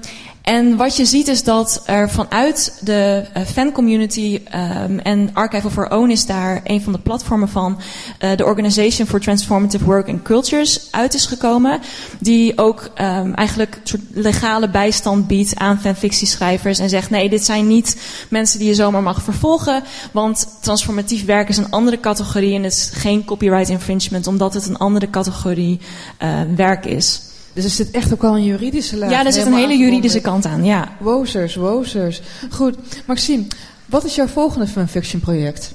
en 0.49 0.75
wat 0.75 0.95
je 0.95 1.05
ziet 1.05 1.27
is 1.27 1.43
dat 1.43 1.81
er 1.85 2.09
vanuit 2.09 2.79
de 2.81 3.25
uh, 3.37 3.43
fancommunity 3.43 4.41
um, 4.83 4.99
en 4.99 5.29
Archive 5.33 5.67
of 5.67 5.77
Our 5.77 5.89
Own 5.89 6.09
is 6.09 6.25
daar 6.25 6.61
een 6.63 6.81
van 6.81 6.93
de 6.93 6.99
platformen 6.99 7.49
van 7.49 7.79
uh, 8.19 8.35
de 8.35 8.45
Organization 8.45 9.07
for 9.07 9.19
Transformative 9.19 9.83
Work 9.85 10.07
and 10.07 10.21
Cultures 10.21 10.87
uit 10.91 11.13
is 11.13 11.25
gekomen. 11.25 11.79
Die 12.19 12.57
ook 12.57 12.89
um, 13.01 13.33
eigenlijk 13.33 13.75
een 13.75 13.87
soort 13.87 14.01
legale 14.13 14.69
bijstand 14.69 15.27
biedt 15.27 15.55
aan 15.55 15.79
fanfictieschrijvers 15.79 16.79
en 16.79 16.89
zegt 16.89 17.09
nee, 17.09 17.29
dit 17.29 17.45
zijn 17.45 17.67
niet 17.67 18.01
mensen 18.29 18.59
die 18.59 18.67
je 18.67 18.75
zomaar 18.75 19.03
mag 19.03 19.21
vervolgen, 19.21 19.83
want 20.11 20.57
transformatief 20.61 21.25
werk 21.25 21.49
is 21.49 21.57
een 21.57 21.71
andere 21.71 21.99
categorie 21.99 22.55
en 22.55 22.63
het 22.63 22.73
is 22.73 22.89
geen 22.93 23.25
copyright 23.25 23.69
infringement 23.69 24.27
omdat 24.27 24.53
het 24.53 24.67
een 24.67 24.77
andere 24.77 25.09
categorie 25.09 25.79
uh, 26.23 26.41
werk 26.55 26.85
is. 26.85 27.28
Dus 27.53 27.63
er 27.63 27.69
zit 27.69 27.91
echt 27.91 28.13
ook 28.13 28.23
al 28.23 28.35
een 28.35 28.43
juridische 28.43 28.97
laag. 28.97 29.11
Ja, 29.11 29.25
er 29.25 29.33
zit 29.33 29.45
een 29.45 29.53
hele 29.53 29.77
juridische 29.77 30.21
kant 30.21 30.45
aan, 30.45 30.63
ja. 30.63 30.91
Wozers, 30.99 31.55
wozers. 31.55 32.21
Goed, 32.49 32.75
Maxime, 33.05 33.43
wat 33.85 34.03
is 34.03 34.15
jouw 34.15 34.27
volgende 34.27 34.67
fanfiction 34.67 35.21
project? 35.21 35.73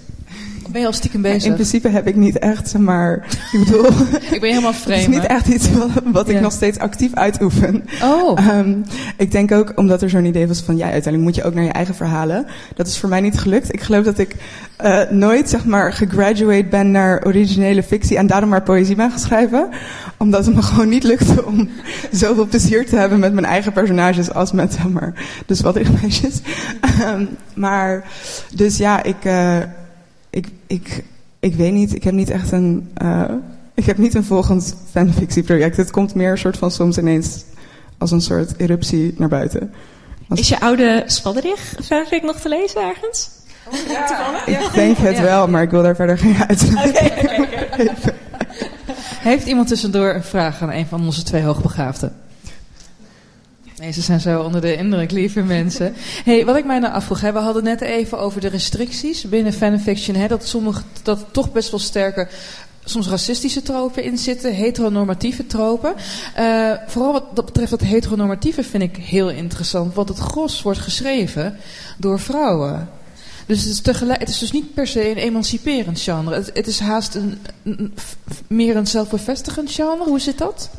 Ben 0.68 0.80
je 0.80 0.86
al 0.86 0.92
stiekem 0.92 1.22
bezig? 1.22 1.44
in 1.44 1.54
principe 1.54 1.88
heb 1.88 2.06
ik 2.06 2.16
niet 2.16 2.38
echt, 2.38 2.78
maar 2.78 3.26
ik 3.52 3.64
bedoel... 3.64 3.86
ik 4.34 4.40
ben 4.40 4.50
helemaal 4.50 4.72
vreemd. 4.72 5.04
Het 5.04 5.14
is 5.14 5.20
niet 5.20 5.26
echt 5.26 5.46
iets 5.46 5.70
wat, 5.70 5.88
wat 6.04 6.28
ik 6.28 6.40
nog 6.40 6.52
steeds 6.52 6.78
actief 6.78 7.14
uitoefen. 7.14 7.84
Oh. 8.02 8.58
Um, 8.58 8.84
ik 9.16 9.30
denk 9.30 9.52
ook, 9.52 9.72
omdat 9.74 10.02
er 10.02 10.10
zo'n 10.10 10.24
idee 10.24 10.46
was 10.46 10.60
van... 10.60 10.76
ja, 10.76 10.84
uiteindelijk 10.84 11.22
moet 11.22 11.34
je 11.34 11.44
ook 11.44 11.54
naar 11.54 11.64
je 11.64 11.72
eigen 11.72 11.94
verhalen. 11.94 12.46
Dat 12.74 12.86
is 12.86 12.98
voor 12.98 13.08
mij 13.08 13.20
niet 13.20 13.38
gelukt. 13.38 13.72
Ik 13.72 13.80
geloof 13.80 14.04
dat 14.04 14.18
ik 14.18 14.34
uh, 14.84 15.10
nooit, 15.10 15.48
zeg 15.48 15.64
maar, 15.64 15.92
gegraduate 15.92 16.68
ben 16.70 16.90
naar 16.90 17.26
originele 17.26 17.82
fictie... 17.82 18.16
en 18.16 18.26
daarom 18.26 18.48
maar 18.48 18.62
poëzie 18.62 18.96
ben 18.96 19.10
gaan 19.10 19.18
schrijven. 19.18 19.68
Omdat 20.16 20.46
het 20.46 20.54
me 20.54 20.62
gewoon 20.72 20.88
niet 20.88 21.04
lukte 21.04 21.44
om 21.44 21.68
zoveel 22.10 22.46
plezier 22.46 22.86
te 22.86 22.96
hebben... 22.96 23.18
met 23.18 23.32
mijn 23.32 23.46
eigen 23.46 23.72
personages 23.72 24.32
als 24.32 24.52
met, 24.52 24.72
zeg 24.72 24.88
maar, 24.88 25.12
de 25.46 25.54
zwattigmeisjes. 25.54 26.40
Um, 27.00 27.28
maar, 27.54 28.04
dus 28.54 28.76
ja, 28.76 29.02
ik... 29.02 29.24
Uh, 29.24 29.58
ik, 30.34 30.48
ik, 30.66 31.04
ik 31.40 31.54
weet 31.54 31.72
niet, 31.72 31.94
ik 31.94 32.04
heb 32.04 32.14
niet 32.14 32.30
echt 32.30 32.52
een. 32.52 32.90
Uh, 33.02 33.24
ik 33.74 33.84
heb 33.84 33.98
niet 33.98 34.14
een 34.14 34.24
volgend 34.24 34.76
fanfictieproject. 34.90 35.76
Het 35.76 35.90
komt 35.90 36.14
meer 36.14 36.30
een 36.30 36.38
soort 36.38 36.56
van 36.56 36.70
soms 36.70 36.98
ineens 36.98 37.44
als 37.98 38.10
een 38.10 38.20
soort 38.20 38.54
eruptie 38.56 39.14
naar 39.16 39.28
buiten. 39.28 39.72
Als 40.28 40.40
Is 40.40 40.48
je 40.48 40.60
oude 40.60 41.02
Spadderich 41.06 41.74
fanfic 41.84 42.22
nog 42.22 42.40
te 42.40 42.48
lezen 42.48 42.82
ergens? 42.82 43.30
Oh, 43.66 43.78
ja. 43.88 44.46
Ik 44.66 44.72
denk 44.74 44.96
het 44.96 45.20
wel, 45.20 45.48
maar 45.48 45.62
ik 45.62 45.70
wil 45.70 45.82
daar 45.82 45.96
verder 45.96 46.18
geen 46.18 46.36
uitleg 46.48 46.88
okay, 46.88 47.38
okay, 47.70 47.94
Heeft 49.30 49.46
iemand 49.46 49.68
tussendoor 49.68 50.14
een 50.14 50.24
vraag 50.24 50.62
aan 50.62 50.72
een 50.72 50.86
van 50.86 51.04
onze 51.04 51.22
twee 51.22 51.42
hoogbegaafden? 51.42 52.16
Nee, 53.84 53.92
ze 53.92 54.00
zijn 54.02 54.20
zo 54.20 54.42
onder 54.42 54.60
de 54.60 54.76
indruk, 54.76 55.10
lieve 55.10 55.42
mensen. 55.42 55.94
hey, 56.24 56.44
wat 56.44 56.56
ik 56.56 56.64
mij 56.64 56.78
nou 56.78 56.92
afvroeg, 56.92 57.20
hè, 57.20 57.32
we 57.32 57.38
hadden 57.38 57.64
net 57.64 57.80
even 57.80 58.18
over 58.18 58.40
de 58.40 58.48
restricties 58.48 59.28
binnen 59.28 59.52
fanfiction. 59.52 60.16
Hè, 60.16 60.28
dat 60.28 60.46
sommige, 60.46 60.82
dat 61.02 61.24
toch 61.30 61.52
best 61.52 61.70
wel 61.70 61.80
sterke 61.80 62.28
soms 62.84 63.08
racistische 63.08 63.62
tropen 63.62 64.02
in 64.02 64.18
zitten, 64.18 64.54
heteronormatieve 64.54 65.46
tropen. 65.46 65.94
Uh, 66.38 66.72
vooral 66.86 67.12
wat 67.12 67.24
dat 67.34 67.44
betreft 67.44 67.70
dat 67.70 67.80
heteronormatieve 67.80 68.62
vind 68.62 68.82
ik 68.82 68.96
heel 68.96 69.30
interessant, 69.30 69.94
want 69.94 70.08
het 70.08 70.18
gros 70.18 70.62
wordt 70.62 70.78
geschreven 70.78 71.56
door 71.98 72.20
vrouwen. 72.20 72.88
Dus 73.46 73.60
het 73.60 73.72
is, 73.72 73.80
tegelijk, 73.80 74.20
het 74.20 74.28
is 74.28 74.38
dus 74.38 74.52
niet 74.52 74.74
per 74.74 74.86
se 74.86 75.10
een 75.10 75.16
emanciperend 75.16 76.00
genre. 76.00 76.34
Het, 76.34 76.50
het 76.54 76.66
is 76.66 76.78
haast 76.78 77.14
een, 77.14 77.38
een, 77.62 77.94
meer 78.46 78.76
een 78.76 78.86
zelfbevestigend 78.86 79.70
genre. 79.70 80.04
Hoe 80.04 80.20
zit 80.20 80.38
dat? 80.38 80.70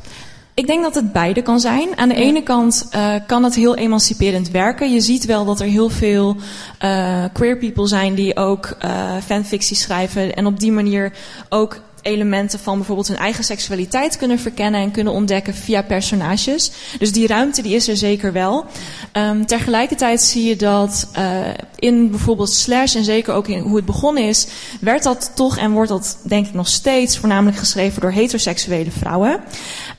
Ik 0.56 0.68
denk 0.68 0.84
dat 0.84 0.96
het 0.96 1.12
beide 1.12 1.42
kan 1.42 1.60
zijn. 1.60 1.98
Aan 1.98 2.10
de 2.10 2.16
ene 2.16 2.44
kant 2.44 2.88
uh, 2.96 3.16
kan 3.28 3.44
het 3.44 3.56
heel 3.56 3.76
emanciperend 3.76 4.50
werken. 4.50 4.94
Je 4.94 5.02
ziet 5.02 5.26
wel 5.26 5.46
dat 5.46 5.60
er 5.60 5.68
heel 5.68 5.90
veel 5.90 6.36
uh, 6.82 7.24
queer 7.34 7.58
people 7.58 7.88
zijn 7.88 8.14
die 8.14 8.36
ook 8.36 8.78
uh, 8.86 9.18
fanfictie 9.26 9.76
schrijven 9.76 10.36
en 10.36 10.46
op 10.46 10.60
die 10.60 10.72
manier 10.72 11.14
ook 11.50 11.82
elementen 12.06 12.60
van 12.60 12.78
bijvoorbeeld 12.78 13.08
hun 13.08 13.18
eigen 13.18 13.44
seksualiteit 13.44 14.18
kunnen 14.18 14.40
verkennen 14.40 14.82
en 14.82 14.92
kunnen 14.92 15.14
ontdekken 15.14 15.54
via 15.54 15.82
personages. 15.82 16.72
Dus 17.00 17.12
die 17.12 17.28
ruimte 17.28 17.62
die 17.62 17.76
is 17.76 17.88
er 17.88 17.98
zeker 17.98 18.32
wel. 18.34 18.66
Um, 19.14 19.46
tegelijkertijd 19.46 20.22
zie 20.22 20.44
je 20.44 20.56
dat 20.56 21.08
uh, 21.18 21.38
in 21.76 22.10
bijvoorbeeld 22.10 22.50
Slash 22.50 22.96
en 22.96 23.04
zeker 23.04 23.34
ook 23.34 23.48
in 23.48 23.60
hoe 23.60 23.76
het 23.76 23.86
begonnen 23.86 24.24
is, 24.24 24.48
werd 24.82 25.04
dat 25.04 25.32
toch 25.36 25.58
en 25.58 25.72
wordt 25.72 25.90
dat 25.90 26.18
denk 26.24 26.48
ik 26.48 26.54
nog 26.54 26.68
steeds 26.68 27.18
voornamelijk 27.18 27.58
geschreven 27.58 28.02
door 28.02 28.12
heteroseksuele 28.12 28.92
vrouwen. 28.92 29.40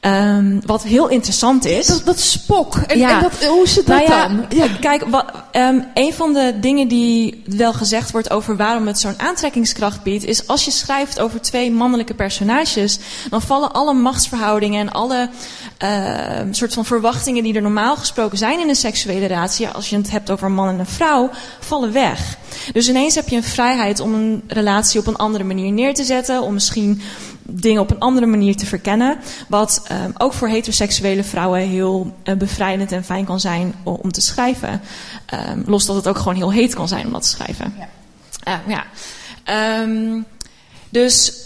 Um, 0.06 0.60
wat 0.66 0.82
heel 0.82 1.08
interessant 1.08 1.64
is. 1.64 1.86
Dat, 1.86 2.02
dat 2.04 2.20
spok. 2.20 2.74
En, 2.76 2.98
ja. 2.98 3.16
en 3.16 3.22
dat, 3.22 3.44
hoe 3.44 3.68
zit 3.68 3.86
dat 3.86 3.96
nou 3.96 4.10
ja, 4.10 4.28
dan? 4.28 4.44
Ja. 4.48 4.66
Kijk, 4.80 5.04
wat, 5.08 5.24
um, 5.52 5.84
een 5.94 6.12
van 6.12 6.32
de 6.32 6.54
dingen 6.60 6.88
die 6.88 7.42
wel 7.46 7.72
gezegd 7.72 8.10
wordt 8.10 8.30
over 8.30 8.56
waarom 8.56 8.86
het 8.86 9.00
zo'n 9.00 9.20
aantrekkingskracht 9.20 10.02
biedt, 10.02 10.24
is 10.24 10.46
als 10.46 10.64
je 10.64 10.70
schrijft 10.70 11.20
over 11.20 11.40
twee 11.40 11.70
mannelijke 11.70 12.14
personages, 12.14 12.98
dan 13.30 13.42
vallen 13.42 13.72
alle 13.72 13.94
machtsverhoudingen 13.94 14.80
en 14.80 14.92
alle 14.92 15.28
uh, 15.84 16.40
soort 16.50 16.74
van 16.74 16.84
verwachtingen 16.84 17.42
die 17.42 17.54
er 17.54 17.62
normaal 17.62 17.96
gesproken 17.96 18.38
zijn 18.38 18.60
in 18.60 18.68
een 18.68 18.76
seksuele 18.76 19.26
relatie, 19.26 19.68
als 19.68 19.90
je 19.90 19.96
het 19.96 20.10
hebt 20.10 20.30
over 20.30 20.46
een 20.46 20.54
man 20.54 20.68
en 20.68 20.78
een 20.78 20.86
vrouw, 20.86 21.30
vallen 21.60 21.92
weg. 21.92 22.36
Dus 22.72 22.88
ineens 22.88 23.14
heb 23.14 23.28
je 23.28 23.36
een 23.36 23.42
vrijheid 23.42 24.00
om 24.00 24.14
een 24.14 24.42
relatie 24.46 25.00
op 25.00 25.06
een 25.06 25.16
andere 25.16 25.44
manier 25.44 25.72
neer 25.72 25.94
te 25.94 26.04
zetten, 26.04 26.42
om 26.42 26.52
misschien 26.52 27.00
dingen 27.48 27.80
op 27.80 27.90
een 27.90 27.98
andere 27.98 28.26
manier 28.26 28.56
te 28.56 28.66
verkennen. 28.66 29.18
Wat 29.48 29.86
um, 29.92 30.12
ook 30.18 30.32
voor 30.32 30.48
heteroseksuele 30.48 31.24
vrouwen 31.24 31.60
heel 31.60 32.14
uh, 32.24 32.34
bevrijdend 32.34 32.92
en 32.92 33.04
fijn 33.04 33.24
kan 33.24 33.40
zijn 33.40 33.74
om 33.82 34.12
te 34.12 34.20
schrijven. 34.20 34.80
Um, 35.50 35.62
los 35.66 35.86
dat 35.86 35.96
het 35.96 36.08
ook 36.08 36.18
gewoon 36.18 36.34
heel 36.34 36.52
heet 36.52 36.74
kan 36.74 36.88
zijn 36.88 37.06
om 37.06 37.12
dat 37.12 37.22
te 37.22 37.28
schrijven. 37.28 37.74
Ja. 37.78 37.88
Uh, 38.66 38.74
ja. 38.74 38.84
Dus 40.88 41.45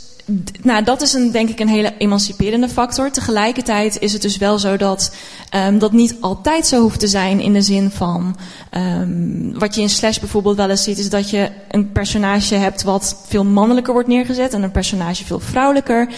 nou, 0.62 0.84
dat 0.84 1.02
is 1.02 1.12
een, 1.12 1.30
denk 1.30 1.48
ik 1.48 1.60
een 1.60 1.68
hele 1.68 1.94
emanciperende 1.98 2.68
factor. 2.68 3.10
Tegelijkertijd 3.10 3.98
is 4.00 4.12
het 4.12 4.22
dus 4.22 4.36
wel 4.36 4.58
zo 4.58 4.76
dat 4.76 5.14
um, 5.54 5.78
dat 5.78 5.92
niet 5.92 6.16
altijd 6.20 6.66
zo 6.66 6.80
hoeft 6.80 7.00
te 7.00 7.08
zijn 7.08 7.40
in 7.40 7.52
de 7.52 7.62
zin 7.62 7.90
van 7.90 8.36
um, 8.76 9.58
wat 9.58 9.74
je 9.74 9.80
in 9.80 9.90
Slash 9.90 10.18
bijvoorbeeld 10.18 10.56
wel 10.56 10.70
eens 10.70 10.82
ziet, 10.82 10.98
is 10.98 11.10
dat 11.10 11.30
je 11.30 11.50
een 11.70 11.92
personage 11.92 12.54
hebt 12.54 12.82
wat 12.82 13.16
veel 13.26 13.44
mannelijker 13.44 13.92
wordt 13.92 14.08
neergezet 14.08 14.54
en 14.54 14.62
een 14.62 14.70
personage 14.70 15.24
veel 15.24 15.40
vrouwelijker. 15.40 16.08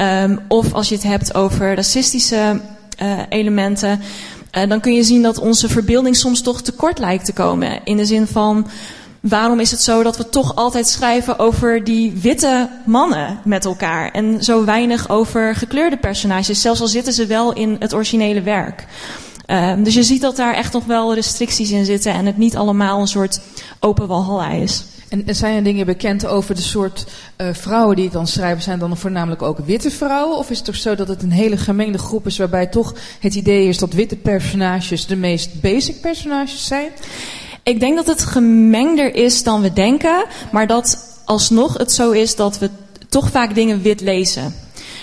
Um, 0.00 0.40
of 0.48 0.72
als 0.72 0.88
je 0.88 0.94
het 0.94 1.04
hebt 1.04 1.34
over 1.34 1.74
racistische 1.74 2.60
uh, 3.02 3.18
elementen, 3.28 4.00
uh, 4.56 4.68
dan 4.68 4.80
kun 4.80 4.94
je 4.94 5.02
zien 5.02 5.22
dat 5.22 5.38
onze 5.38 5.68
verbeelding 5.68 6.16
soms 6.16 6.42
toch 6.42 6.62
tekort 6.62 6.98
lijkt 6.98 7.24
te 7.24 7.32
komen. 7.32 7.80
In 7.84 7.96
de 7.96 8.04
zin 8.04 8.26
van 8.26 8.66
waarom 9.28 9.60
is 9.60 9.70
het 9.70 9.80
zo 9.80 10.02
dat 10.02 10.16
we 10.16 10.28
toch 10.28 10.54
altijd 10.54 10.88
schrijven 10.88 11.38
over 11.38 11.84
die 11.84 12.12
witte 12.12 12.68
mannen 12.86 13.38
met 13.44 13.64
elkaar 13.64 14.10
en 14.10 14.44
zo 14.44 14.64
weinig 14.64 15.08
over 15.08 15.54
gekleurde 15.54 15.96
personages, 15.96 16.60
zelfs 16.60 16.80
al 16.80 16.86
zitten 16.86 17.12
ze 17.12 17.26
wel 17.26 17.52
in 17.52 17.76
het 17.78 17.94
originele 17.94 18.42
werk. 18.42 18.86
Ehm, 19.46 19.82
dus 19.82 19.94
je 19.94 20.02
ziet 20.02 20.20
dat 20.20 20.36
daar 20.36 20.54
echt 20.54 20.72
nog 20.72 20.84
wel 20.84 21.14
restricties 21.14 21.70
in 21.70 21.84
zitten 21.84 22.12
en 22.12 22.26
het 22.26 22.36
niet 22.36 22.56
allemaal 22.56 23.00
een 23.00 23.06
soort 23.06 23.40
open 23.80 24.06
walhalla 24.06 24.50
is. 24.50 24.84
En 25.08 25.34
zijn 25.34 25.56
er 25.56 25.62
dingen 25.62 25.86
bekend 25.86 26.26
over 26.26 26.54
de 26.54 26.62
soort 26.62 27.06
uh, 27.36 27.48
vrouwen 27.52 27.96
die 27.96 28.04
het 28.04 28.12
dan 28.12 28.26
schrijven? 28.26 28.62
Zijn 28.62 28.78
dan 28.78 28.96
voornamelijk 28.96 29.42
ook 29.42 29.58
witte 29.58 29.90
vrouwen? 29.90 30.38
Of 30.38 30.50
is 30.50 30.56
het 30.56 30.66
toch 30.66 30.76
zo 30.76 30.94
dat 30.94 31.08
het 31.08 31.22
een 31.22 31.32
hele 31.32 31.56
gemengde 31.56 31.98
groep 31.98 32.26
is 32.26 32.38
waarbij 32.38 32.66
toch 32.66 32.94
het 33.20 33.34
idee 33.34 33.68
is 33.68 33.78
dat 33.78 33.92
witte 33.92 34.16
personages 34.16 35.06
de 35.06 35.16
meest 35.16 35.60
basic 35.60 36.00
personages 36.00 36.66
zijn? 36.66 36.90
Ik 37.64 37.80
denk 37.80 37.96
dat 37.96 38.06
het 38.06 38.24
gemengder 38.24 39.14
is 39.14 39.42
dan 39.42 39.60
we 39.60 39.72
denken, 39.72 40.24
maar 40.52 40.66
dat 40.66 40.98
alsnog 41.24 41.78
het 41.78 41.92
zo 41.92 42.10
is 42.10 42.36
dat 42.36 42.58
we 42.58 42.70
toch 43.08 43.30
vaak 43.30 43.54
dingen 43.54 43.82
wit 43.82 44.00
lezen. 44.00 44.54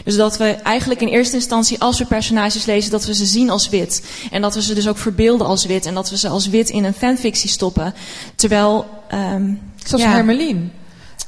Dus 0.04 0.15
dat 0.15 0.38
we 0.38 0.45
eigenlijk 0.45 1.02
in 1.02 1.08
eerste 1.08 1.36
instantie, 1.36 1.80
als 1.80 2.00
we 2.00 2.06
personages 2.06 2.65
lezen, 2.65 2.91
dat 2.91 3.06
we 3.06 3.13
ze 3.13 3.26
zien 3.26 3.50
als 3.50 3.69
wit. 3.69 4.04
En 4.32 4.41
dat 4.41 4.56
we 4.56 4.62
ze 4.62 4.74
dus 4.74 4.88
ook 4.88 4.97
verbeelden 4.97 5.47
als 5.47 5.65
wit. 5.65 5.86
En 5.86 5.93
dat 5.93 6.10
we 6.10 6.17
ze 6.17 6.28
als 6.28 6.47
wit 6.47 6.69
in 6.69 6.84
een 6.84 6.93
fanfictie 6.93 7.50
stoppen. 7.50 7.93
Terwijl. 8.36 8.86
Um, 9.13 9.60
Zoals 9.84 10.04
ja. 10.04 10.12
Hermelien. 10.12 10.71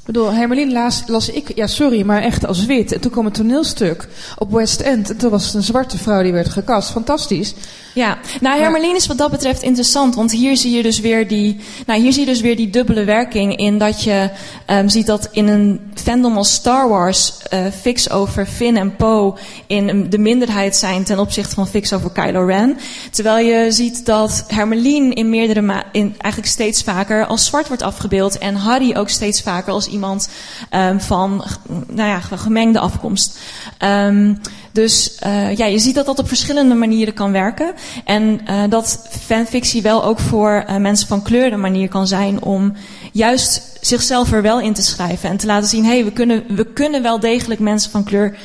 Ik 0.03 0.13
bedoel, 0.13 0.31
Hermelien 0.31 0.71
las, 0.71 1.03
las 1.07 1.29
ik, 1.29 1.55
ja 1.55 1.67
sorry, 1.67 2.01
maar 2.05 2.21
echt 2.21 2.45
als 2.45 2.65
wit. 2.65 2.91
En 2.91 2.99
toen 2.99 3.11
kwam 3.11 3.25
een 3.25 3.31
toneelstuk 3.31 4.07
op 4.37 4.51
West 4.51 4.79
End. 4.79 5.09
En 5.09 5.17
toen 5.17 5.29
was 5.29 5.45
het 5.45 5.53
een 5.53 5.63
zwarte 5.63 5.97
vrouw 5.97 6.23
die 6.23 6.31
werd 6.31 6.49
gekast. 6.49 6.91
Fantastisch. 6.91 7.53
Ja, 7.93 8.17
nou 8.41 8.59
Hermelien 8.59 8.95
is 8.95 9.07
wat 9.07 9.17
dat 9.17 9.31
betreft 9.31 9.61
interessant. 9.61 10.15
Want 10.15 10.31
hier 10.31 10.57
zie 10.57 10.75
je 10.75 10.83
dus 10.83 10.99
weer 10.99 11.27
die, 11.27 11.59
nou, 11.85 12.01
hier 12.01 12.11
zie 12.13 12.25
je 12.25 12.31
dus 12.31 12.41
weer 12.41 12.55
die 12.55 12.69
dubbele 12.69 13.03
werking. 13.03 13.55
In 13.55 13.77
dat 13.77 14.03
je 14.03 14.29
um, 14.67 14.89
ziet 14.89 15.05
dat 15.05 15.29
in 15.31 15.47
een 15.47 15.91
fandom 15.93 16.37
als 16.37 16.53
Star 16.53 16.89
Wars 16.89 17.33
uh, 17.53 17.59
fix 17.81 18.09
over 18.09 18.45
Finn 18.45 18.77
en 18.77 18.95
Poe 18.95 19.33
in 19.67 20.09
de 20.09 20.17
minderheid 20.17 20.75
zijn 20.75 21.03
ten 21.03 21.19
opzichte 21.19 21.55
van 21.55 21.67
fix 21.67 21.93
over 21.93 22.11
Kylo 22.11 22.45
Ren. 22.45 22.77
Terwijl 23.11 23.45
je 23.45 23.71
ziet 23.71 24.05
dat 24.05 24.43
Hermelien 24.47 25.13
in 25.13 25.29
meerdere 25.29 25.61
ma 25.61 25.83
in 25.91 26.15
eigenlijk 26.17 26.51
steeds 26.51 26.83
vaker 26.83 27.25
als 27.25 27.45
zwart 27.45 27.67
wordt 27.67 27.83
afgebeeld. 27.83 28.37
En 28.37 28.55
Harry 28.55 28.95
ook 28.95 29.09
steeds 29.09 29.41
vaker 29.41 29.73
als 29.73 29.87
iemand 29.93 30.29
um, 30.71 31.01
van 31.01 31.43
nou 31.87 32.09
ja, 32.09 32.19
gemengde 32.19 32.79
afkomst. 32.79 33.39
Um, 33.79 34.39
dus 34.73 35.17
uh, 35.25 35.55
ja, 35.55 35.65
je 35.65 35.79
ziet 35.79 35.95
dat 35.95 36.05
dat 36.05 36.19
op 36.19 36.27
verschillende 36.27 36.75
manieren 36.75 37.13
kan 37.13 37.31
werken. 37.31 37.73
En 38.05 38.41
uh, 38.49 38.63
dat 38.69 39.07
fanfictie 39.21 39.81
wel 39.81 40.03
ook 40.03 40.19
voor 40.19 40.65
uh, 40.69 40.75
mensen 40.77 41.07
van 41.07 41.21
kleur 41.21 41.53
een 41.53 41.59
manier 41.59 41.87
kan 41.89 42.07
zijn 42.07 42.41
om 42.41 42.73
juist 43.11 43.77
zichzelf 43.81 44.31
er 44.31 44.41
wel 44.41 44.59
in 44.59 44.73
te 44.73 44.81
schrijven. 44.81 45.29
En 45.29 45.37
te 45.37 45.45
laten 45.45 45.69
zien, 45.69 45.83
hé, 45.83 45.93
hey, 45.93 46.03
we, 46.03 46.11
kunnen, 46.11 46.43
we 46.47 46.65
kunnen 46.65 47.01
wel 47.01 47.19
degelijk 47.19 47.59
mensen 47.59 47.91
van 47.91 48.03
kleur 48.03 48.37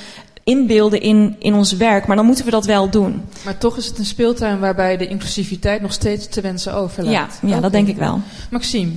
inbeelden 0.44 1.00
in, 1.00 1.36
in 1.38 1.54
ons 1.54 1.72
werk. 1.72 2.06
Maar 2.06 2.16
dan 2.16 2.26
moeten 2.26 2.44
we 2.44 2.50
dat 2.50 2.66
wel 2.66 2.90
doen. 2.90 3.22
Maar 3.44 3.58
toch 3.58 3.76
is 3.76 3.86
het 3.86 3.98
een 3.98 4.04
speeltuin 4.04 4.58
waarbij 4.58 4.96
de 4.96 5.06
inclusiviteit 5.06 5.80
nog 5.80 5.92
steeds 5.92 6.28
te 6.28 6.40
wensen 6.40 6.74
overlaat. 6.74 7.12
Ja, 7.12 7.28
ja 7.40 7.48
okay. 7.48 7.60
dat 7.60 7.72
denk 7.72 7.88
ik 7.88 7.96
wel. 7.96 8.20
Maxime. 8.50 8.92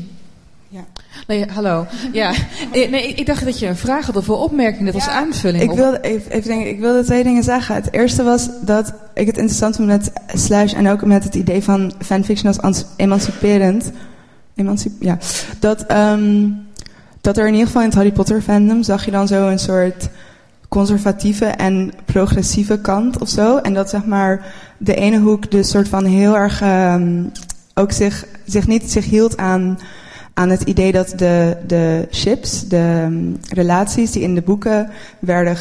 Ja. 0.73 0.85
Nee, 1.27 1.45
hallo. 1.45 1.87
Ja, 2.11 2.33
nee, 2.71 3.13
ik 3.13 3.25
dacht 3.25 3.45
dat 3.45 3.59
je 3.59 3.67
een 3.67 3.77
vraag 3.77 4.05
had 4.05 4.15
of 4.15 4.27
een 4.27 4.33
opmerking, 4.33 4.85
dat 4.85 4.93
ja, 4.93 4.99
als 5.05 5.09
aanvulling. 5.09 5.63
Ik 5.63 5.71
wilde, 5.71 6.01
even, 6.01 6.31
even 6.31 6.47
denken, 6.47 6.69
ik 6.69 6.79
wilde 6.79 7.03
twee 7.03 7.23
dingen 7.23 7.43
zeggen. 7.43 7.75
Het 7.75 7.93
eerste 7.93 8.23
was 8.23 8.49
dat 8.61 8.93
ik 9.13 9.27
het 9.27 9.37
interessant 9.37 9.75
vond 9.75 9.87
met 9.87 10.11
Slash 10.27 10.73
en 10.73 10.87
ook 10.87 11.05
met 11.05 11.23
het 11.23 11.35
idee 11.35 11.63
van 11.63 11.93
fanfiction 11.99 12.59
als 12.61 12.85
emanciperend. 12.95 13.91
Emancip 14.55 14.91
ja. 14.99 15.17
Dat, 15.59 15.91
um, 15.91 16.67
dat 17.21 17.37
er 17.37 17.47
in 17.47 17.51
ieder 17.51 17.67
geval 17.67 17.81
in 17.81 17.87
het 17.87 17.97
Harry 17.97 18.11
Potter 18.11 18.41
fandom 18.41 18.83
zag 18.83 19.05
je 19.05 19.11
dan 19.11 19.27
zo 19.27 19.47
een 19.47 19.59
soort 19.59 20.09
conservatieve 20.67 21.45
en 21.45 21.91
progressieve 22.05 22.79
kant 22.79 23.19
of 23.19 23.29
zo. 23.29 23.57
En 23.57 23.73
dat 23.73 23.89
zeg 23.89 24.05
maar 24.05 24.53
de 24.77 24.95
ene 24.95 25.19
hoek 25.19 25.51
dus 25.51 25.69
soort 25.69 25.87
van 25.87 26.05
heel 26.05 26.37
erg 26.37 26.61
um, 26.61 27.31
ook 27.73 27.91
zich, 27.91 28.25
zich 28.45 28.67
niet 28.67 28.91
zich 28.91 29.05
hield 29.05 29.37
aan 29.37 29.79
aan 30.41 30.49
het 30.49 30.61
idee 30.61 30.91
dat 30.91 31.13
de, 31.15 31.57
de 31.67 32.07
ships, 32.11 32.67
de 32.67 33.03
um, 33.05 33.37
relaties 33.49 34.11
die 34.11 34.21
in 34.21 34.35
de 34.35 34.41
boeken 34.41 34.89
werden 35.19 35.57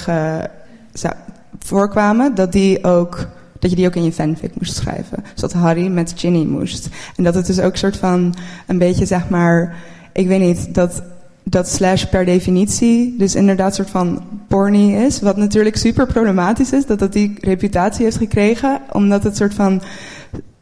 voorkwamen, 1.58 2.34
dat, 2.34 2.52
die 2.52 2.84
ook, 2.84 3.28
dat 3.58 3.70
je 3.70 3.76
die 3.76 3.86
ook 3.86 3.94
in 3.94 4.04
je 4.04 4.12
fanfic 4.12 4.50
moest 4.58 4.74
schrijven. 4.74 5.24
Zodat 5.34 5.52
Harry 5.52 5.86
met 5.86 6.12
Ginny 6.16 6.44
moest. 6.44 6.88
En 7.16 7.24
dat 7.24 7.34
het 7.34 7.46
dus 7.46 7.60
ook 7.60 7.76
soort 7.76 7.96
van 7.96 8.34
een 8.66 8.78
beetje 8.78 9.06
zeg 9.06 9.28
maar, 9.28 9.76
ik 10.12 10.26
weet 10.26 10.40
niet, 10.40 10.74
dat, 10.74 11.02
dat 11.42 11.68
slash 11.68 12.04
per 12.04 12.24
definitie 12.24 13.14
dus 13.18 13.34
inderdaad 13.34 13.74
soort 13.74 13.90
van 13.90 14.22
porny 14.48 14.94
is. 14.94 15.20
Wat 15.20 15.36
natuurlijk 15.36 15.76
super 15.76 16.06
problematisch 16.06 16.72
is, 16.72 16.86
dat 16.86 16.98
dat 16.98 17.12
die 17.12 17.38
reputatie 17.40 18.04
heeft 18.04 18.16
gekregen. 18.16 18.80
Omdat 18.92 19.22
het 19.22 19.36
soort 19.36 19.54
van 19.54 19.82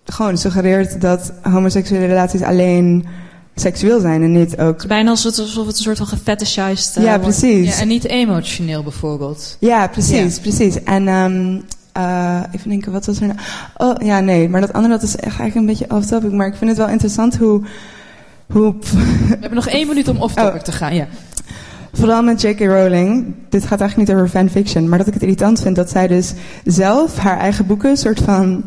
gewoon 0.05 0.39
suggereert 0.39 1.01
dat 1.01 1.33
homoseksuele 1.43 2.07
relaties 2.07 2.43
alleen 2.43 3.07
seksueel 3.61 4.01
zijn 4.01 4.23
en 4.23 4.33
niet 4.33 4.59
ook... 4.59 4.87
bijna 4.87 5.11
alsof 5.11 5.37
het 5.37 5.67
een 5.67 5.75
soort 5.75 5.97
van 5.97 6.07
gefetishized 6.07 6.97
uh, 6.97 7.05
Ja, 7.05 7.19
precies. 7.19 7.75
Ja, 7.75 7.81
en 7.81 7.89
niet 7.89 8.05
emotioneel 8.05 8.83
bijvoorbeeld. 8.83 9.57
Ja, 9.61 9.89
precies, 9.89 10.35
ja. 10.35 10.41
precies. 10.41 10.83
En 10.83 11.09
um, 11.09 11.65
uh, 11.99 12.41
even 12.53 12.69
denken, 12.69 12.93
wat 12.93 13.07
was 13.07 13.21
er 13.21 13.27
nou? 13.27 13.39
Oh, 13.77 14.07
ja, 14.07 14.21
nee, 14.21 14.49
maar 14.49 14.61
dat 14.61 14.73
andere 14.73 14.95
dat 14.95 15.03
is 15.03 15.17
echt 15.17 15.25
eigenlijk 15.41 15.55
een 15.55 15.67
beetje 15.67 15.97
off-topic. 15.97 16.33
Maar 16.33 16.47
ik 16.47 16.55
vind 16.55 16.71
het 16.71 16.79
wel 16.79 16.89
interessant 16.89 17.37
hoe... 17.37 17.63
hoe 18.47 18.75
We 19.29 19.37
hebben 19.41 19.55
nog 19.55 19.69
één 19.69 19.89
minuut 19.89 20.09
om 20.09 20.17
off-topic 20.17 20.55
oh. 20.55 20.61
te 20.61 20.73
gaan, 20.73 20.95
ja. 20.95 21.07
Vooral 21.93 22.23
met 22.23 22.41
J.K. 22.41 22.61
Rowling, 22.61 23.35
dit 23.49 23.65
gaat 23.65 23.81
eigenlijk 23.81 24.11
niet 24.11 24.19
over 24.19 24.31
fanfiction, 24.31 24.89
maar 24.89 24.99
dat 24.99 25.07
ik 25.07 25.15
het 25.15 25.23
irritant 25.23 25.61
vind 25.61 25.77
dat 25.77 25.91
zij 25.91 26.07
dus 26.07 26.33
zelf 26.65 27.17
haar 27.17 27.39
eigen 27.39 27.67
boeken 27.67 27.97
soort 27.97 28.21
van 28.21 28.65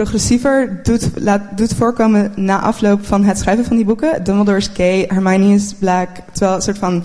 progressiever 0.00 0.80
doet, 0.82 1.10
laat, 1.14 1.42
doet 1.56 1.74
voorkomen 1.74 2.32
na 2.36 2.60
afloop 2.60 3.06
van 3.06 3.24
het 3.24 3.38
schrijven 3.38 3.64
van 3.64 3.76
die 3.76 3.84
boeken. 3.84 4.24
Dumbledore 4.24 4.56
is 4.56 4.70
gay, 4.74 5.04
Hermione 5.08 5.54
is 5.54 5.74
black. 5.78 6.08
Terwijl 6.32 6.54
een 6.56 6.62
soort 6.62 6.78
van. 6.78 7.04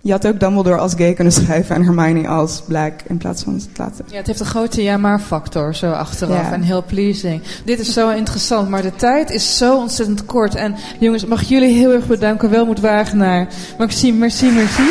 Je 0.00 0.10
had 0.10 0.26
ook 0.26 0.40
Dumbledore 0.40 0.76
als 0.76 0.94
gay 0.94 1.12
kunnen 1.12 1.32
schrijven 1.32 1.74
en 1.74 1.82
Hermione 1.82 2.28
als 2.28 2.62
black 2.66 2.92
in 3.06 3.16
plaats 3.16 3.42
van 3.42 3.54
het 3.54 3.68
laten. 3.76 4.04
Ja, 4.10 4.16
het 4.16 4.26
heeft 4.26 4.40
een 4.40 4.46
grote 4.46 4.82
ja-maar-factor 4.82 5.74
zo 5.74 5.90
achteraf 5.90 6.42
ja. 6.42 6.52
en 6.52 6.62
heel 6.62 6.84
pleasing. 6.84 7.42
Dit 7.64 7.78
is 7.78 7.92
zo 7.92 8.10
interessant, 8.10 8.68
maar 8.68 8.82
de 8.82 8.94
tijd 8.94 9.30
is 9.30 9.56
zo 9.56 9.76
ontzettend 9.76 10.24
kort. 10.24 10.54
En 10.54 10.74
jongens, 10.98 11.24
mag 11.24 11.42
ik 11.42 11.48
jullie 11.48 11.76
heel 11.76 11.92
erg 11.92 12.06
bedanken. 12.06 12.50
Welmoed 12.50 12.80
Wagenaar, 12.80 13.48
Maxime, 13.78 14.18
merci, 14.18 14.50
merci. 14.50 14.82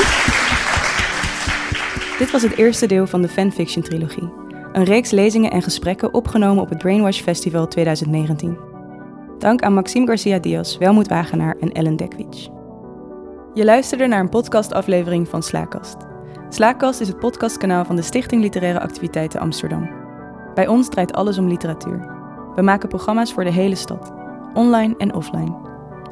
Dit 2.20 2.32
was 2.32 2.42
het 2.42 2.56
eerste 2.56 2.88
deel 2.88 3.08
van 3.08 3.22
de 3.22 3.28
fanfiction 3.28 3.84
trilogie. 3.84 4.47
Een 4.78 4.84
reeks 4.84 5.12
lezingen 5.12 5.52
en 5.52 5.62
gesprekken 5.62 6.14
opgenomen 6.14 6.64
op 6.64 6.70
het 6.70 6.78
Brainwash 6.78 7.22
Festival 7.22 7.68
2019. 7.68 8.58
Dank 9.40 9.62
aan 9.62 9.74
Maxime 9.74 10.08
Garcia 10.08 10.40
Diaz, 10.40 10.78
Welmoed 10.78 11.08
Wagenaar 11.08 11.56
en 11.60 11.72
Ellen 11.72 11.96
Dekwits. 11.96 12.50
Je 13.54 13.66
luisterde 13.66 14.08
naar 14.08 14.20
een 14.20 14.30
podcastaflevering 14.30 15.28
van 15.28 15.44
Slaakast. 15.44 15.96
Slaakast 16.50 17.02
is 17.02 17.08
het 17.08 17.20
podcastkanaal 17.20 17.86
van 17.86 17.96
de 17.96 18.02
Stichting 18.02 18.42
Literaire 18.42 18.80
Activiteiten 18.80 19.40
Amsterdam. 19.40 19.90
Bij 20.54 20.68
ons 20.68 20.90
draait 20.90 21.14
alles 21.14 21.38
om 21.38 21.48
literatuur. 21.48 22.16
We 22.56 22.62
maken 22.62 22.90
programma's 22.90 23.34
voor 23.34 23.44
de 23.44 23.52
hele 23.52 23.76
stad, 23.76 24.14
online 24.54 24.96
en 24.98 25.14
offline. 25.14 25.56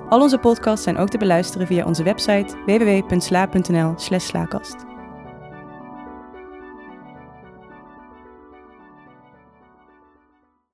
Al 0.10 0.22
onze 0.22 0.38
podcasts 0.38 0.84
zijn 0.84 0.98
ook 0.98 1.10
te 1.10 1.18
beluisteren 1.18 1.68
via 1.68 1.86
onze 1.86 2.04
website 2.04 2.56
www.sla.nl/slaakast. 2.66 4.95